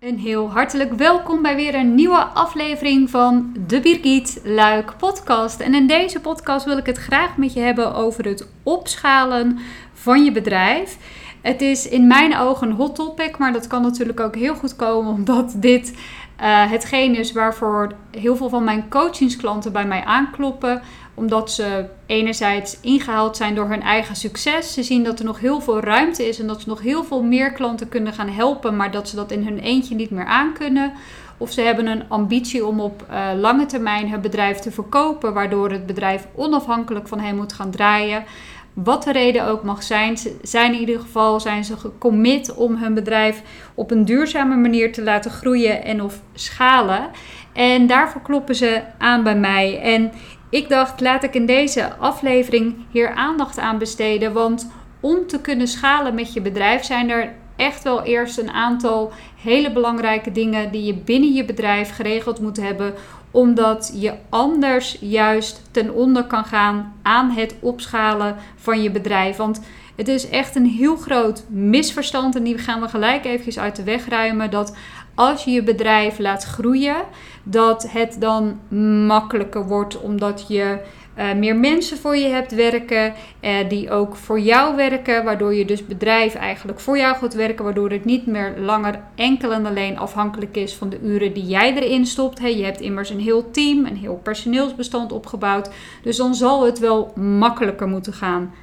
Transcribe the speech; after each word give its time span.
Een 0.00 0.18
heel 0.18 0.50
hartelijk 0.50 0.92
welkom 0.92 1.42
bij 1.42 1.56
weer 1.56 1.74
een 1.74 1.94
nieuwe 1.94 2.24
aflevering 2.24 3.10
van 3.10 3.56
de 3.66 3.80
Birgit 3.80 4.40
Luik 4.44 4.94
podcast. 4.98 5.60
En 5.60 5.74
in 5.74 5.86
deze 5.86 6.20
podcast 6.20 6.64
wil 6.64 6.78
ik 6.78 6.86
het 6.86 6.98
graag 6.98 7.36
met 7.36 7.52
je 7.52 7.60
hebben 7.60 7.94
over 7.94 8.24
het 8.24 8.48
opschalen 8.62 9.58
van 9.92 10.24
je 10.24 10.32
bedrijf. 10.32 10.96
Het 11.40 11.60
is 11.60 11.88
in 11.88 12.06
mijn 12.06 12.36
ogen 12.36 12.68
een 12.68 12.76
hot 12.76 12.94
topic, 12.94 13.38
maar 13.38 13.52
dat 13.52 13.66
kan 13.66 13.82
natuurlijk 13.82 14.20
ook 14.20 14.34
heel 14.34 14.54
goed 14.54 14.76
komen 14.76 15.12
omdat 15.12 15.54
dit 15.56 15.90
uh, 15.90 16.70
hetgeen 16.70 17.14
is 17.14 17.32
waarvoor 17.32 17.92
heel 18.10 18.36
veel 18.36 18.48
van 18.48 18.64
mijn 18.64 18.88
coachingsklanten 18.88 19.72
bij 19.72 19.86
mij 19.86 20.04
aankloppen 20.04 20.82
omdat 21.14 21.50
ze 21.50 21.84
enerzijds 22.06 22.80
ingehaald 22.80 23.36
zijn 23.36 23.54
door 23.54 23.68
hun 23.68 23.82
eigen 23.82 24.16
succes. 24.16 24.72
Ze 24.72 24.82
zien 24.82 25.04
dat 25.04 25.18
er 25.18 25.24
nog 25.24 25.40
heel 25.40 25.60
veel 25.60 25.80
ruimte 25.80 26.28
is 26.28 26.38
en 26.38 26.46
dat 26.46 26.60
ze 26.60 26.68
nog 26.68 26.80
heel 26.80 27.04
veel 27.04 27.22
meer 27.22 27.52
klanten 27.52 27.88
kunnen 27.88 28.12
gaan 28.12 28.28
helpen, 28.28 28.76
maar 28.76 28.90
dat 28.90 29.08
ze 29.08 29.16
dat 29.16 29.30
in 29.30 29.44
hun 29.44 29.58
eentje 29.58 29.94
niet 29.94 30.10
meer 30.10 30.24
aankunnen. 30.24 30.92
Of 31.38 31.50
ze 31.50 31.60
hebben 31.60 31.86
een 31.86 32.08
ambitie 32.08 32.66
om 32.66 32.80
op 32.80 33.06
uh, 33.10 33.28
lange 33.36 33.66
termijn 33.66 34.10
hun 34.10 34.20
bedrijf 34.20 34.58
te 34.58 34.70
verkopen, 34.70 35.34
waardoor 35.34 35.70
het 35.70 35.86
bedrijf 35.86 36.26
onafhankelijk 36.34 37.08
van 37.08 37.20
hen 37.20 37.36
moet 37.36 37.52
gaan 37.52 37.70
draaien. 37.70 38.24
Wat 38.72 39.02
de 39.02 39.12
reden 39.12 39.46
ook 39.46 39.62
mag 39.62 39.82
zijn, 39.82 40.18
zijn 40.42 40.74
in 40.74 40.80
ieder 40.80 41.00
geval 41.00 41.40
zijn 41.40 41.64
ze 41.64 41.76
gecommit 41.76 42.54
om 42.54 42.76
hun 42.76 42.94
bedrijf 42.94 43.42
op 43.74 43.90
een 43.90 44.04
duurzame 44.04 44.56
manier 44.56 44.92
te 44.92 45.02
laten 45.02 45.30
groeien 45.30 45.84
en 45.84 46.02
of 46.02 46.20
schalen. 46.34 47.10
En 47.52 47.86
daarvoor 47.86 48.22
kloppen 48.22 48.54
ze 48.54 48.82
aan 48.98 49.22
bij 49.22 49.36
mij. 49.36 49.80
En 49.80 50.12
ik 50.50 50.68
dacht, 50.68 51.00
laat 51.00 51.22
ik 51.22 51.34
in 51.34 51.46
deze 51.46 51.94
aflevering 51.94 52.76
hier 52.90 53.14
aandacht 53.14 53.58
aan 53.58 53.78
besteden. 53.78 54.32
Want 54.32 54.70
om 55.00 55.26
te 55.26 55.40
kunnen 55.40 55.68
schalen 55.68 56.14
met 56.14 56.32
je 56.32 56.40
bedrijf 56.40 56.84
zijn 56.84 57.10
er 57.10 57.32
echt 57.56 57.82
wel 57.82 58.02
eerst 58.02 58.38
een 58.38 58.50
aantal 58.50 59.12
hele 59.42 59.72
belangrijke 59.72 60.32
dingen 60.32 60.72
die 60.72 60.84
je 60.84 60.94
binnen 60.94 61.32
je 61.32 61.44
bedrijf 61.44 61.94
geregeld 61.94 62.40
moet 62.40 62.56
hebben. 62.56 62.94
Omdat 63.30 63.92
je 63.94 64.14
anders 64.28 64.96
juist 65.00 65.62
ten 65.70 65.94
onder 65.94 66.24
kan 66.24 66.44
gaan 66.44 66.94
aan 67.02 67.30
het 67.30 67.54
opschalen 67.60 68.36
van 68.56 68.82
je 68.82 68.90
bedrijf. 68.90 69.36
Want 69.36 69.60
het 69.96 70.08
is 70.08 70.28
echt 70.28 70.56
een 70.56 70.66
heel 70.66 70.96
groot 70.96 71.44
misverstand 71.48 72.36
en 72.36 72.42
die 72.42 72.58
gaan 72.58 72.80
we 72.80 72.88
gelijk 72.88 73.24
eventjes 73.24 73.58
uit 73.58 73.76
de 73.76 73.82
weg 73.82 74.08
ruimen. 74.08 74.50
Dat 74.50 74.76
als 75.20 75.44
je 75.44 75.50
je 75.50 75.62
bedrijf 75.62 76.18
laat 76.18 76.44
groeien, 76.44 76.96
dat 77.42 77.90
het 77.90 78.16
dan 78.18 78.60
makkelijker 79.06 79.66
wordt 79.66 80.00
omdat 80.00 80.44
je 80.48 80.78
uh, 81.18 81.34
meer 81.34 81.56
mensen 81.56 81.98
voor 81.98 82.16
je 82.16 82.26
hebt 82.26 82.54
werken, 82.54 83.14
uh, 83.40 83.68
die 83.68 83.90
ook 83.90 84.16
voor 84.16 84.40
jou 84.40 84.76
werken, 84.76 85.24
waardoor 85.24 85.54
je 85.54 85.64
dus 85.64 85.86
bedrijf 85.86 86.34
eigenlijk 86.34 86.80
voor 86.80 86.98
jou 86.98 87.16
gaat 87.16 87.34
werken, 87.34 87.64
waardoor 87.64 87.90
het 87.90 88.04
niet 88.04 88.26
meer 88.26 88.54
langer 88.58 89.00
enkel 89.14 89.52
en 89.52 89.66
alleen 89.66 89.98
afhankelijk 89.98 90.56
is 90.56 90.74
van 90.74 90.88
de 90.88 91.00
uren 91.02 91.32
die 91.32 91.46
jij 91.46 91.74
erin 91.74 92.06
stopt. 92.06 92.38
Hey, 92.38 92.56
je 92.56 92.64
hebt 92.64 92.80
immers 92.80 93.10
een 93.10 93.20
heel 93.20 93.50
team, 93.50 93.84
een 93.84 93.96
heel 93.96 94.20
personeelsbestand 94.22 95.12
opgebouwd, 95.12 95.70
dus 96.02 96.16
dan 96.16 96.34
zal 96.34 96.64
het 96.64 96.78
wel 96.78 97.12
makkelijker 97.16 97.88
moeten 97.88 98.12
gaan. 98.12 98.54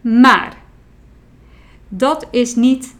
Maar 0.00 0.56
dat 1.88 2.26
is 2.30 2.54
niet 2.54 2.94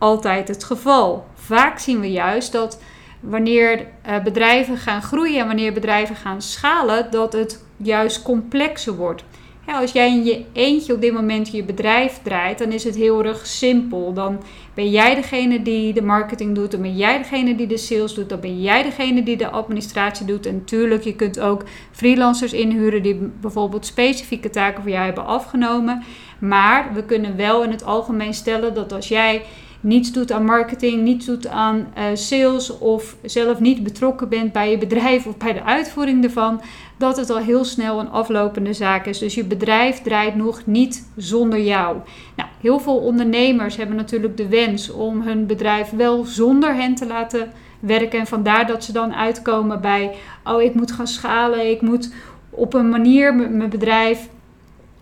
altijd 0.00 0.48
het 0.48 0.64
geval. 0.64 1.26
Vaak 1.34 1.78
zien 1.78 2.00
we 2.00 2.10
juist 2.10 2.52
dat 2.52 2.78
wanneer 3.20 3.86
uh, 4.08 4.22
bedrijven 4.22 4.76
gaan 4.76 5.02
groeien 5.02 5.40
en 5.40 5.46
wanneer 5.46 5.72
bedrijven 5.72 6.16
gaan 6.16 6.42
schalen, 6.42 7.10
dat 7.10 7.32
het 7.32 7.64
juist 7.76 8.22
complexer 8.22 8.96
wordt. 8.96 9.24
als 9.66 9.92
jij 9.92 10.08
in 10.08 10.24
je 10.24 10.44
eentje 10.52 10.94
op 10.94 11.00
dit 11.00 11.12
moment 11.12 11.50
je 11.50 11.64
bedrijf 11.64 12.20
draait, 12.22 12.58
dan 12.58 12.72
is 12.72 12.84
het 12.84 12.96
heel 12.96 13.24
erg 13.24 13.46
simpel. 13.46 14.12
Dan 14.12 14.42
ben 14.74 14.90
jij 14.90 15.14
degene 15.14 15.62
die 15.62 15.92
de 15.92 16.02
marketing 16.02 16.54
doet, 16.54 16.70
dan 16.70 16.82
ben 16.82 16.96
jij 16.96 17.18
degene 17.18 17.54
die 17.54 17.66
de 17.66 17.76
sales 17.76 18.14
doet, 18.14 18.28
dan 18.28 18.40
ben 18.40 18.62
jij 18.62 18.82
degene 18.82 19.22
die 19.22 19.36
de 19.36 19.50
administratie 19.50 20.26
doet. 20.26 20.46
En 20.46 20.54
natuurlijk, 20.54 21.04
je 21.04 21.14
kunt 21.14 21.40
ook 21.40 21.64
freelancers 21.90 22.52
inhuren 22.52 23.02
die 23.02 23.30
bijvoorbeeld 23.40 23.86
specifieke 23.86 24.50
taken 24.50 24.82
voor 24.82 24.92
jou 24.92 25.04
hebben 25.04 25.26
afgenomen. 25.26 26.02
Maar 26.38 26.94
we 26.94 27.04
kunnen 27.04 27.36
wel 27.36 27.62
in 27.62 27.70
het 27.70 27.84
algemeen 27.84 28.34
stellen 28.34 28.74
dat 28.74 28.92
als 28.92 29.08
jij 29.08 29.42
niets 29.80 30.12
doet 30.12 30.32
aan 30.32 30.44
marketing, 30.44 31.02
niets 31.02 31.26
doet 31.26 31.46
aan 31.46 31.86
uh, 31.98 32.04
sales 32.14 32.78
of 32.78 33.16
zelf 33.22 33.60
niet 33.60 33.82
betrokken 33.82 34.28
bent 34.28 34.52
bij 34.52 34.70
je 34.70 34.78
bedrijf 34.78 35.26
of 35.26 35.36
bij 35.36 35.52
de 35.52 35.62
uitvoering 35.62 36.24
ervan, 36.24 36.60
dat 36.96 37.16
het 37.16 37.30
al 37.30 37.38
heel 37.38 37.64
snel 37.64 38.00
een 38.00 38.10
aflopende 38.10 38.72
zaak 38.72 39.06
is. 39.06 39.18
Dus 39.18 39.34
je 39.34 39.44
bedrijf 39.44 40.00
draait 40.00 40.34
nog 40.34 40.66
niet 40.66 41.10
zonder 41.16 41.60
jou. 41.60 41.96
Nou, 42.36 42.48
heel 42.60 42.80
veel 42.80 42.96
ondernemers 42.96 43.76
hebben 43.76 43.96
natuurlijk 43.96 44.36
de 44.36 44.48
wens 44.48 44.90
om 44.90 45.22
hun 45.22 45.46
bedrijf 45.46 45.90
wel 45.90 46.24
zonder 46.24 46.74
hen 46.74 46.94
te 46.94 47.06
laten 47.06 47.52
werken. 47.80 48.18
En 48.18 48.26
vandaar 48.26 48.66
dat 48.66 48.84
ze 48.84 48.92
dan 48.92 49.14
uitkomen 49.14 49.80
bij: 49.80 50.14
oh, 50.44 50.62
ik 50.62 50.74
moet 50.74 50.92
gaan 50.92 51.06
schalen, 51.06 51.70
ik 51.70 51.80
moet 51.80 52.12
op 52.50 52.74
een 52.74 52.88
manier 52.88 53.34
mijn 53.34 53.70
bedrijf 53.70 54.28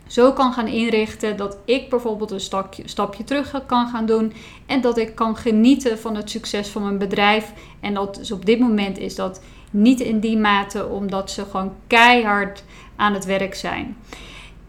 zo 0.09 0.33
kan 0.33 0.53
gaan 0.53 0.67
inrichten 0.67 1.37
dat 1.37 1.59
ik 1.65 1.89
bijvoorbeeld 1.91 2.31
een 2.31 2.41
stapje, 2.41 2.83
stapje 2.85 3.25
terug 3.25 3.63
kan 3.67 3.89
gaan 3.89 4.07
doen 4.07 4.33
en 4.67 4.81
dat 4.81 4.99
ik 4.99 5.15
kan 5.15 5.37
genieten 5.37 5.99
van 5.99 6.17
het 6.17 6.31
succes 6.31 6.69
van 6.69 6.83
mijn 6.83 6.99
bedrijf. 6.99 7.53
En 7.81 7.95
dat 7.95 8.15
dus 8.15 8.33
op 8.33 8.47
dit 8.47 8.59
moment 8.59 8.99
is 8.99 9.15
dat 9.15 9.43
niet 9.71 10.01
in 10.01 10.21
die 10.21 10.37
mate 10.37 10.87
omdat 10.87 11.31
ze 11.31 11.45
gewoon 11.45 11.73
keihard 11.87 12.65
aan 12.97 13.15
het 13.15 13.25
werk 13.25 13.55
zijn. 13.55 13.97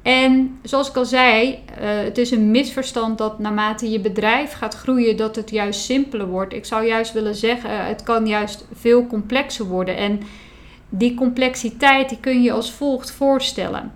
En 0.01 0.59
zoals 0.63 0.89
ik 0.89 0.95
al 0.95 1.05
zei, 1.05 1.49
uh, 1.51 1.57
het 1.79 2.17
is 2.17 2.31
een 2.31 2.51
misverstand 2.51 3.17
dat 3.17 3.39
naarmate 3.39 3.89
je 3.89 3.99
bedrijf 3.99 4.53
gaat 4.53 4.75
groeien, 4.75 5.17
dat 5.17 5.35
het 5.35 5.49
juist 5.49 5.81
simpeler 5.81 6.27
wordt. 6.27 6.53
Ik 6.53 6.65
zou 6.65 6.85
juist 6.85 7.13
willen 7.13 7.35
zeggen, 7.35 7.85
het 7.85 8.03
kan 8.03 8.27
juist 8.27 8.67
veel 8.73 9.07
complexer 9.07 9.65
worden. 9.65 9.97
En 9.97 10.21
die 10.89 11.13
complexiteit 11.13 12.09
die 12.09 12.17
kun 12.19 12.41
je 12.41 12.51
als 12.51 12.71
volgt 12.71 13.11
voorstellen 13.11 13.91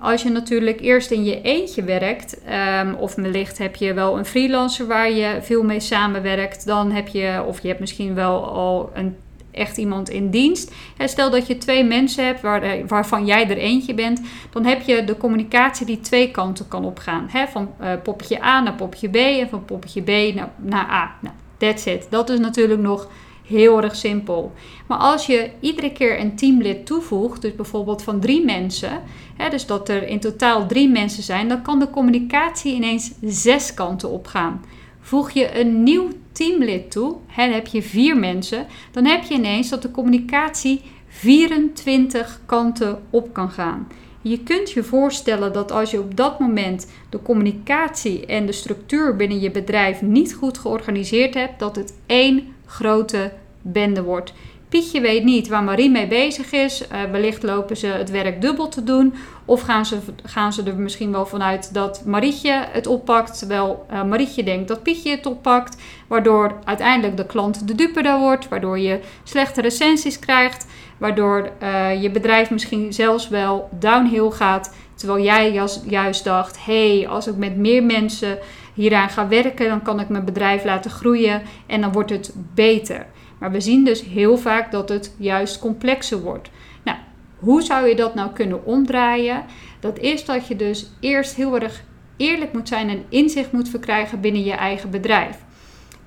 als 0.00 0.22
je 0.22 0.30
natuurlijk 0.30 0.80
eerst 0.80 1.10
in 1.10 1.24
je 1.24 1.40
eentje 1.40 1.82
werkt, 1.82 2.38
um, 2.82 2.94
of 2.94 3.14
wellicht 3.14 3.58
heb 3.58 3.76
je 3.76 3.94
wel 3.94 4.18
een 4.18 4.24
freelancer 4.24 4.86
waar 4.86 5.10
je 5.10 5.38
veel 5.42 5.62
mee 5.62 5.80
samenwerkt, 5.80 6.66
dan 6.66 6.90
heb 6.90 7.08
je, 7.08 7.44
of 7.46 7.60
je 7.60 7.68
hebt 7.68 7.80
misschien 7.80 8.14
wel 8.14 8.44
al 8.44 8.90
een, 8.94 9.16
echt 9.50 9.76
iemand 9.76 10.08
in 10.08 10.30
dienst. 10.30 10.72
stel 10.98 11.30
dat 11.30 11.46
je 11.46 11.58
twee 11.58 11.84
mensen 11.84 12.24
hebt 12.24 12.40
waar, 12.40 12.62
eh, 12.62 12.84
waarvan 12.86 13.26
jij 13.26 13.50
er 13.50 13.56
eentje 13.56 13.94
bent, 13.94 14.20
dan 14.50 14.64
heb 14.64 14.82
je 14.82 15.04
de 15.04 15.16
communicatie 15.16 15.86
die 15.86 16.00
twee 16.00 16.30
kanten 16.30 16.68
kan 16.68 16.84
opgaan. 16.84 17.30
van 17.48 17.70
uh, 17.80 17.88
poppetje 18.02 18.42
A 18.42 18.60
naar 18.60 18.74
poppetje 18.74 19.08
B 19.08 19.16
en 19.16 19.48
van 19.48 19.64
poppetje 19.64 20.02
B 20.02 20.34
naar, 20.34 20.50
naar 20.56 20.90
A. 20.90 21.14
Nou, 21.20 21.34
that's 21.58 21.86
it. 21.86 22.06
Dat 22.10 22.30
is 22.30 22.38
natuurlijk 22.38 22.80
nog 22.80 23.08
heel 23.46 23.82
erg 23.82 23.96
simpel. 23.96 24.52
Maar 24.86 24.98
als 24.98 25.26
je 25.26 25.50
iedere 25.60 25.92
keer 25.92 26.20
een 26.20 26.36
teamlid 26.36 26.86
toevoegt, 26.86 27.42
dus 27.42 27.54
bijvoorbeeld 27.54 28.02
van 28.02 28.20
drie 28.20 28.44
mensen, 28.44 29.02
hè, 29.36 29.50
dus 29.50 29.66
dat 29.66 29.88
er 29.88 30.08
in 30.08 30.20
totaal 30.20 30.66
drie 30.66 30.88
mensen 30.88 31.22
zijn, 31.22 31.48
dan 31.48 31.62
kan 31.62 31.78
de 31.78 31.90
communicatie 31.90 32.74
ineens 32.74 33.12
zes 33.22 33.74
kanten 33.74 34.10
opgaan. 34.10 34.64
Voeg 35.00 35.30
je 35.30 35.60
een 35.60 35.82
nieuw 35.82 36.08
teamlid 36.32 36.90
toe, 36.90 37.16
hè, 37.26 37.44
dan 37.44 37.54
heb 37.54 37.66
je 37.66 37.82
vier 37.82 38.16
mensen, 38.16 38.66
dan 38.90 39.04
heb 39.04 39.24
je 39.24 39.34
ineens 39.34 39.68
dat 39.68 39.82
de 39.82 39.90
communicatie 39.90 40.80
24 41.08 42.40
kanten 42.46 43.02
op 43.10 43.32
kan 43.32 43.50
gaan. 43.50 43.86
Je 44.22 44.42
kunt 44.42 44.70
je 44.70 44.82
voorstellen 44.82 45.52
dat 45.52 45.72
als 45.72 45.90
je 45.90 45.98
op 45.98 46.16
dat 46.16 46.40
moment 46.40 46.90
de 47.10 47.22
communicatie 47.22 48.26
en 48.26 48.46
de 48.46 48.52
structuur 48.52 49.16
binnen 49.16 49.40
je 49.40 49.50
bedrijf 49.50 50.02
niet 50.02 50.34
goed 50.34 50.58
georganiseerd 50.58 51.34
hebt, 51.34 51.58
dat 51.58 51.76
het 51.76 51.94
één 52.06 52.54
grote 52.66 53.32
bende 53.62 54.02
wordt. 54.02 54.32
Pietje 54.68 55.00
weet 55.00 55.24
niet 55.24 55.48
waar 55.48 55.62
Marie 55.62 55.90
mee 55.90 56.06
bezig 56.06 56.52
is. 56.52 56.82
Uh, 56.82 57.10
wellicht 57.10 57.42
lopen 57.42 57.76
ze 57.76 57.86
het 57.86 58.10
werk 58.10 58.40
dubbel 58.40 58.68
te 58.68 58.84
doen. 58.84 59.14
Of 59.44 59.60
gaan 59.60 59.86
ze, 59.86 59.98
gaan 60.22 60.52
ze 60.52 60.62
er 60.62 60.76
misschien 60.76 61.12
wel 61.12 61.26
vanuit 61.26 61.74
dat 61.74 62.04
Marietje 62.04 62.66
het 62.70 62.86
oppakt. 62.86 63.38
Terwijl 63.38 63.86
uh, 63.92 64.04
Marietje 64.04 64.44
denkt 64.44 64.68
dat 64.68 64.82
Pietje 64.82 65.10
het 65.10 65.26
oppakt. 65.26 65.82
Waardoor 66.06 66.58
uiteindelijk 66.64 67.16
de 67.16 67.26
klant 67.26 67.68
de 67.68 67.74
dupe 67.74 68.02
daar 68.02 68.18
wordt. 68.18 68.48
Waardoor 68.48 68.78
je 68.78 69.00
slechte 69.24 69.60
recensies 69.60 70.18
krijgt. 70.18 70.66
Waardoor 70.98 71.50
uh, 71.62 72.02
je 72.02 72.10
bedrijf 72.10 72.50
misschien 72.50 72.92
zelfs 72.92 73.28
wel 73.28 73.68
downhill 73.78 74.30
gaat. 74.30 74.74
Terwijl 74.94 75.24
jij 75.24 75.62
juist 75.86 76.24
dacht: 76.24 76.64
hé, 76.64 76.98
hey, 76.98 77.08
als 77.08 77.26
ik 77.26 77.36
met 77.36 77.56
meer 77.56 77.82
mensen 77.82 78.38
hieraan 78.76 79.10
ga 79.10 79.28
werken, 79.28 79.68
dan 79.68 79.82
kan 79.82 80.00
ik 80.00 80.08
mijn 80.08 80.24
bedrijf 80.24 80.64
laten 80.64 80.90
groeien 80.90 81.42
en 81.66 81.80
dan 81.80 81.92
wordt 81.92 82.10
het 82.10 82.34
beter. 82.54 83.06
Maar 83.38 83.50
we 83.50 83.60
zien 83.60 83.84
dus 83.84 84.04
heel 84.04 84.38
vaak 84.38 84.70
dat 84.70 84.88
het 84.88 85.14
juist 85.18 85.58
complexer 85.58 86.20
wordt. 86.20 86.50
Nou, 86.84 86.98
hoe 87.38 87.62
zou 87.62 87.88
je 87.88 87.96
dat 87.96 88.14
nou 88.14 88.32
kunnen 88.32 88.64
omdraaien? 88.64 89.44
Dat 89.80 89.98
is 89.98 90.24
dat 90.24 90.46
je 90.46 90.56
dus 90.56 90.90
eerst 91.00 91.34
heel 91.34 91.58
erg 91.58 91.82
eerlijk 92.16 92.52
moet 92.52 92.68
zijn 92.68 92.88
en 92.88 93.04
inzicht 93.08 93.52
moet 93.52 93.68
verkrijgen 93.68 94.20
binnen 94.20 94.44
je 94.44 94.52
eigen 94.52 94.90
bedrijf. 94.90 95.44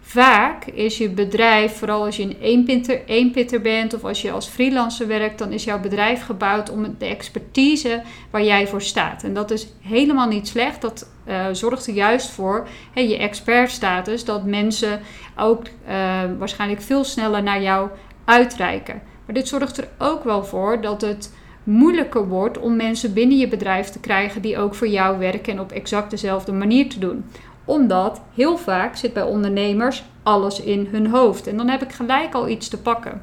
Vaak 0.10 0.66
is 0.66 0.98
je 0.98 1.10
bedrijf, 1.10 1.78
vooral 1.78 2.06
als 2.06 2.18
je 2.18 2.24
een 2.24 2.38
eenpitter, 2.42 3.06
eenpitter 3.06 3.62
bent 3.62 3.94
of 3.94 4.04
als 4.04 4.22
je 4.22 4.32
als 4.32 4.48
freelancer 4.48 5.08
werkt, 5.08 5.40
dan 5.40 5.52
is 5.52 5.64
jouw 5.64 5.80
bedrijf 5.80 6.26
gebouwd 6.26 6.70
om 6.70 6.96
de 6.98 7.06
expertise 7.06 8.02
waar 8.30 8.44
jij 8.44 8.68
voor 8.68 8.82
staat. 8.82 9.24
En 9.24 9.34
dat 9.34 9.52
is 9.52 9.68
helemaal 9.82 10.28
niet 10.28 10.48
slecht. 10.48 10.82
Dat 10.82 11.10
uh, 11.28 11.46
zorgt 11.52 11.88
er 11.88 11.94
juist 11.94 12.30
voor, 12.30 12.68
je 12.94 13.18
expertstatus, 13.18 14.26
dat 14.26 14.46
mensen 14.46 15.00
ook 15.38 15.64
uh, 15.66 15.92
waarschijnlijk 16.38 16.82
veel 16.82 17.04
sneller 17.04 17.44
naar 17.44 17.62
jou 17.62 17.90
uitreiken. 18.26 19.02
Maar 19.26 19.36
dit 19.36 19.48
zorgt 19.48 19.78
er 19.78 19.88
ook 19.98 20.24
wel 20.24 20.44
voor 20.44 20.82
dat 20.82 21.02
het 21.02 21.34
moeilijker 21.64 22.28
wordt 22.28 22.60
om 22.60 22.76
mensen 22.76 23.14
binnen 23.14 23.38
je 23.38 23.48
bedrijf 23.48 23.90
te 23.90 24.00
krijgen 24.00 24.42
die 24.42 24.58
ook 24.58 24.76
voor 24.76 24.88
jou 24.88 25.20
werken 25.20 25.54
en 25.54 25.60
op 25.60 25.72
exact 25.72 26.10
dezelfde 26.10 26.52
manier 26.52 26.90
te 26.90 27.00
doen 27.00 27.26
omdat 27.70 28.22
heel 28.34 28.58
vaak 28.58 28.96
zit 28.96 29.14
bij 29.14 29.24
ondernemers 29.24 30.04
alles 30.24 30.62
in 30.62 30.88
hun 30.92 31.08
hoofd. 31.08 31.48
En 31.48 31.58
dan 31.58 31.68
heb 31.68 31.82
ik 31.82 31.92
gelijk 31.92 32.34
al 32.34 32.48
iets 32.48 32.68
te 32.68 32.82
pakken. 32.82 33.22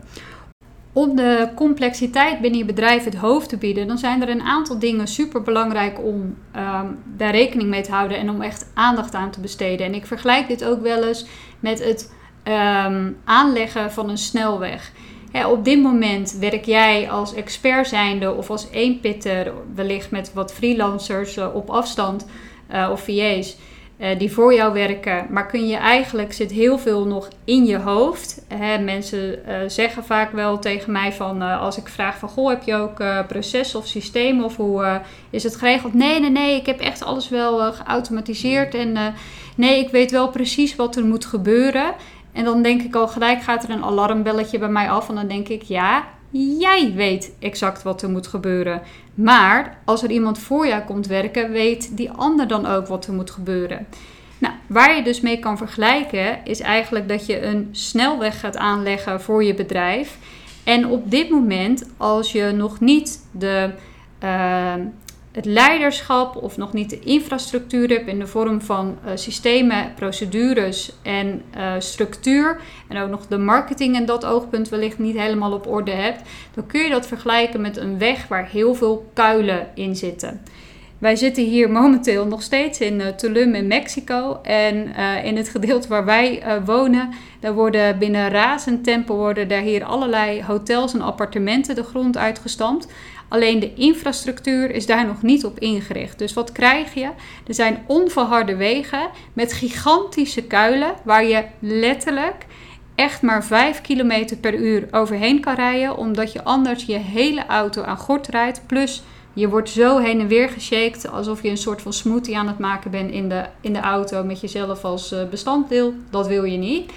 Om 0.93 1.17
de 1.17 1.49
complexiteit 1.55 2.41
binnen 2.41 2.59
je 2.59 2.65
bedrijf 2.65 3.05
het 3.05 3.15
hoofd 3.15 3.49
te 3.49 3.57
bieden, 3.57 3.87
dan 3.87 3.99
zijn 3.99 4.23
er 4.23 4.29
een 4.29 4.43
aantal 4.43 4.79
dingen 4.79 5.07
super 5.07 5.43
belangrijk 5.43 5.99
om 6.05 6.15
um, 6.57 6.99
daar 7.05 7.31
rekening 7.31 7.69
mee 7.69 7.83
te 7.83 7.91
houden 7.91 8.19
en 8.19 8.31
om 8.31 8.43
echt 8.43 8.71
aandacht 8.75 9.15
aan 9.15 9.31
te 9.31 9.41
besteden. 9.41 9.87
En 9.87 9.95
ik 9.95 10.07
vergelijk 10.07 10.49
dit 10.49 10.65
ook 10.65 10.83
wel 10.83 11.05
eens 11.05 11.27
met 11.61 11.85
het 11.85 12.15
um, 12.45 13.17
aanleggen 13.25 13.93
van 13.93 14.09
een 14.11 14.19
snelweg. 14.19 14.93
op 15.47 15.65
dit 15.65 15.83
moment 15.83 16.37
werk 16.41 16.65
jij 16.65 17.11
als 17.11 17.35
expert 17.35 17.89
zijnde 17.89 18.35
of 18.35 18.51
als 18.51 18.71
eenpitter, 18.71 19.53
wellicht 19.75 20.11
met 20.11 20.33
wat 20.33 20.55
freelancers 20.55 21.37
uh, 21.37 21.55
op 21.55 21.71
afstand 21.71 22.27
uh, 22.73 22.89
of 22.93 23.01
VA's. 23.01 23.57
Uh, 23.99 24.19
die 24.19 24.33
voor 24.33 24.55
jou 24.55 24.73
werken. 24.73 25.27
Maar 25.31 25.47
kun 25.47 25.67
je 25.67 25.77
eigenlijk, 25.77 26.33
zit 26.33 26.51
heel 26.51 26.79
veel 26.79 27.07
nog 27.07 27.29
in 27.45 27.67
je 27.67 27.79
hoofd. 27.79 28.45
Mensen 28.85 29.39
uh, 29.49 29.57
zeggen 29.67 30.05
vaak 30.05 30.33
wel 30.33 30.59
tegen 30.59 30.93
mij 30.93 31.13
van, 31.13 31.43
uh, 31.43 31.61
als 31.61 31.77
ik 31.77 31.89
vraag 31.89 32.19
van, 32.19 32.29
goh, 32.29 32.49
heb 32.49 32.63
je 32.63 32.75
ook 32.75 33.27
processen 33.27 33.79
of 33.79 33.87
systemen 33.87 34.45
of 34.45 34.57
hoe 34.57 35.01
is 35.31 35.43
het 35.43 35.57
geregeld? 35.57 35.95
Nee, 35.95 36.21
nee, 36.21 36.31
nee, 36.31 36.57
ik 36.57 36.67
heb 36.67 36.81
echt 36.81 37.05
alles 37.05 37.29
wel 37.29 37.73
geautomatiseerd 37.73 38.75
en 38.75 39.15
nee, 39.57 39.81
ik 39.81 39.91
weet 39.91 40.11
wel 40.11 40.29
precies 40.29 40.77
wat 40.77 40.97
er 40.97 41.05
moet 41.05 41.25
gebeuren. 41.25 41.95
En 42.33 42.45
dan 42.45 42.63
denk 42.63 42.83
ik 42.83 42.95
al 42.95 43.09
gelijk 43.09 43.43
gaat 43.43 43.65
er 43.65 43.71
een 43.71 43.85
alarmbelletje 43.85 44.59
bij 44.59 44.69
mij 44.69 44.91
af 44.91 45.09
en 45.09 45.15
dan 45.15 45.29
denk 45.29 45.49
ik, 45.49 45.63
ja, 45.63 46.05
jij 46.31 46.93
weet 46.95 47.33
exact 47.39 47.83
wat 47.83 48.03
er 48.03 48.11
moet 48.11 48.27
gebeuren. 48.27 48.83
Maar 49.15 49.79
als 49.85 50.03
er 50.03 50.11
iemand 50.11 50.39
voor 50.39 50.67
jou 50.67 50.83
komt 50.83 51.07
werken, 51.07 51.51
weet 51.51 51.97
die 51.97 52.11
ander 52.11 52.49
dan 52.49 52.67
ook 52.67 52.87
wat 52.87 53.07
er 53.07 53.13
moet 53.13 53.31
gebeuren. 53.31 53.87
Nou, 54.39 54.55
waar 54.67 54.97
je 54.97 55.03
dus 55.03 55.21
mee 55.21 55.39
kan 55.39 55.57
vergelijken, 55.57 56.45
is 56.45 56.61
eigenlijk 56.61 57.09
dat 57.09 57.27
je 57.27 57.43
een 57.43 57.69
snelweg 57.73 58.41
gaat 58.41 58.57
aanleggen 58.57 59.21
voor 59.21 59.45
je 59.45 59.55
bedrijf. 59.55 60.19
En 60.65 60.87
op 60.87 61.11
dit 61.11 61.31
moment, 61.31 61.91
als 61.97 62.33
je 62.33 62.53
nog 62.55 62.81
niet 62.81 63.29
de 63.31 63.71
uh, 64.25 64.75
het 65.37 65.45
leiderschap 65.45 66.37
of 66.37 66.57
nog 66.57 66.73
niet 66.73 66.91
de 66.91 66.99
infrastructuur 66.99 67.89
hebt 67.89 68.09
in 68.09 68.19
de 68.19 68.27
vorm 68.27 68.61
van 68.61 68.99
uh, 69.05 69.11
systemen, 69.15 69.95
procedures 69.95 70.93
en 71.03 71.43
uh, 71.57 71.73
structuur, 71.79 72.61
en 72.89 73.03
ook 73.03 73.11
nog 73.11 73.27
de 73.27 73.39
marketing 73.39 73.97
en 73.97 74.07
dat 74.07 74.25
oogpunt 74.25 74.69
wellicht 74.69 74.99
niet 74.99 75.19
helemaal 75.19 75.53
op 75.53 75.67
orde 75.67 75.91
hebt, 75.91 76.23
dan 76.55 76.67
kun 76.67 76.83
je 76.83 76.91
dat 76.91 77.07
vergelijken 77.07 77.61
met 77.61 77.77
een 77.77 77.99
weg 77.99 78.29
waar 78.29 78.49
heel 78.49 78.75
veel 78.75 79.11
kuilen 79.15 79.69
in 79.75 79.97
zitten. 79.97 80.41
Wij 80.99 81.17
zitten 81.17 81.45
hier 81.45 81.71
momenteel 81.71 82.27
nog 82.27 82.43
steeds 82.43 82.81
in 82.81 83.01
uh, 83.01 83.07
Tulum 83.07 83.55
in 83.55 83.67
Mexico. 83.67 84.39
En 84.43 84.95
in 85.25 85.37
het 85.37 85.49
gedeelte 85.49 85.89
waar 85.89 86.05
wij 86.05 86.43
wonen, 86.65 87.09
daar 87.41 87.55
worden 87.55 87.99
binnen 87.99 88.31
razend 88.31 88.85
tempo 88.85 89.17
worden 89.17 89.49
daar 89.49 89.61
hier 89.61 89.85
allerlei 89.85 90.43
hotels 90.43 90.95
en 90.95 91.01
appartementen 91.01 91.75
de 91.75 91.83
grond 91.83 92.17
uitgestampt. 92.17 92.87
Alleen 93.29 93.61
de 93.61 93.75
infrastructuur 93.75 94.71
is 94.71 94.87
daar 94.87 95.07
nog 95.07 95.23
niet 95.23 95.45
op 95.45 95.59
ingericht. 95.59 96.19
Dus 96.19 96.33
wat 96.33 96.53
krijg 96.53 96.95
je? 96.95 97.11
Er 97.47 97.55
zijn 97.55 97.85
onverharde 97.87 98.57
wegen 98.57 99.09
met 99.33 99.53
gigantische 99.53 100.43
kuilen 100.43 100.95
waar 101.05 101.25
je 101.25 101.45
letterlijk 101.59 102.47
echt 102.95 103.23
maar 103.23 103.45
5 103.45 103.81
km 103.81 104.37
per 104.41 104.55
uur 104.55 104.89
overheen 104.91 105.41
kan 105.41 105.55
rijden, 105.55 105.97
omdat 105.97 106.33
je 106.33 106.45
anders 106.45 106.85
je 106.85 106.97
hele 106.97 107.47
auto 107.47 107.83
aan 107.83 107.99
gort 107.99 108.27
rijdt. 108.27 108.63
Plus 108.67 109.03
je 109.33 109.49
wordt 109.49 109.69
zo 109.69 109.99
heen 109.99 110.21
en 110.21 110.29
weer 110.29 110.49
geshaked 110.49 111.11
alsof 111.11 111.43
je 111.43 111.49
een 111.49 111.57
soort 111.57 111.83
van 111.83 111.93
smoothie 111.93 112.39
aan 112.39 112.47
het 112.47 112.59
maken 112.59 112.91
bent 112.91 113.11
in 113.11 113.29
de, 113.29 113.45
in 113.61 113.73
de 113.73 113.81
auto 113.81 114.25
met 114.25 114.41
jezelf 114.41 114.85
als 114.85 115.13
eh, 115.13 115.29
bestanddeel. 115.29 115.95
Dat 116.11 116.27
wil 116.27 116.45
je 116.45 116.59
niet. 116.59 116.93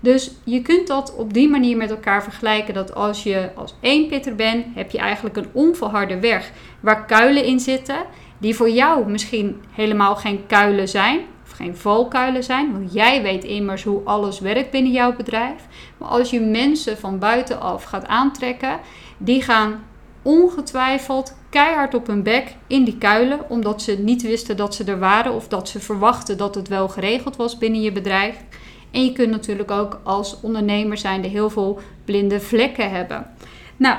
Dus 0.00 0.30
je 0.44 0.62
kunt 0.62 0.86
dat 0.86 1.14
op 1.16 1.32
die 1.32 1.48
manier 1.48 1.76
met 1.76 1.90
elkaar 1.90 2.22
vergelijken. 2.22 2.74
Dat 2.74 2.94
als 2.94 3.22
je 3.22 3.50
als 3.54 3.74
één 3.80 4.08
pitter 4.08 4.34
bent, 4.34 4.66
heb 4.74 4.90
je 4.90 4.98
eigenlijk 4.98 5.36
een 5.36 5.48
onverharde 5.52 6.20
weg 6.20 6.52
waar 6.80 7.06
kuilen 7.06 7.44
in 7.44 7.60
zitten. 7.60 8.04
Die 8.38 8.54
voor 8.54 8.70
jou 8.70 9.10
misschien 9.10 9.62
helemaal 9.70 10.16
geen 10.16 10.46
kuilen 10.46 10.88
zijn. 10.88 11.20
Of 11.44 11.50
geen 11.50 11.76
valkuilen 11.76 12.44
zijn. 12.44 12.72
Want 12.72 12.92
jij 12.92 13.22
weet 13.22 13.44
immers 13.44 13.84
hoe 13.84 14.00
alles 14.04 14.40
werkt 14.40 14.70
binnen 14.70 14.92
jouw 14.92 15.16
bedrijf. 15.16 15.66
Maar 15.96 16.08
als 16.08 16.30
je 16.30 16.40
mensen 16.40 16.98
van 16.98 17.18
buitenaf 17.18 17.84
gaat 17.84 18.06
aantrekken, 18.06 18.80
die 19.18 19.42
gaan 19.42 19.84
ongetwijfeld 20.22 21.36
keihard 21.50 21.94
op 21.94 22.06
hun 22.06 22.22
bek 22.22 22.54
in 22.66 22.84
die 22.84 22.98
kuilen. 22.98 23.50
Omdat 23.50 23.82
ze 23.82 23.98
niet 23.98 24.22
wisten 24.22 24.56
dat 24.56 24.74
ze 24.74 24.84
er 24.84 24.98
waren. 24.98 25.32
Of 25.32 25.48
dat 25.48 25.68
ze 25.68 25.80
verwachten 25.80 26.36
dat 26.36 26.54
het 26.54 26.68
wel 26.68 26.88
geregeld 26.88 27.36
was 27.36 27.58
binnen 27.58 27.80
je 27.80 27.92
bedrijf. 27.92 28.36
En 28.90 29.04
je 29.04 29.12
kunt 29.12 29.30
natuurlijk 29.30 29.70
ook 29.70 30.00
als 30.02 30.40
ondernemer 30.40 30.98
zijnde 30.98 31.28
heel 31.28 31.50
veel 31.50 31.80
blinde 32.04 32.40
vlekken 32.40 32.90
hebben. 32.90 33.26
Nou, 33.76 33.98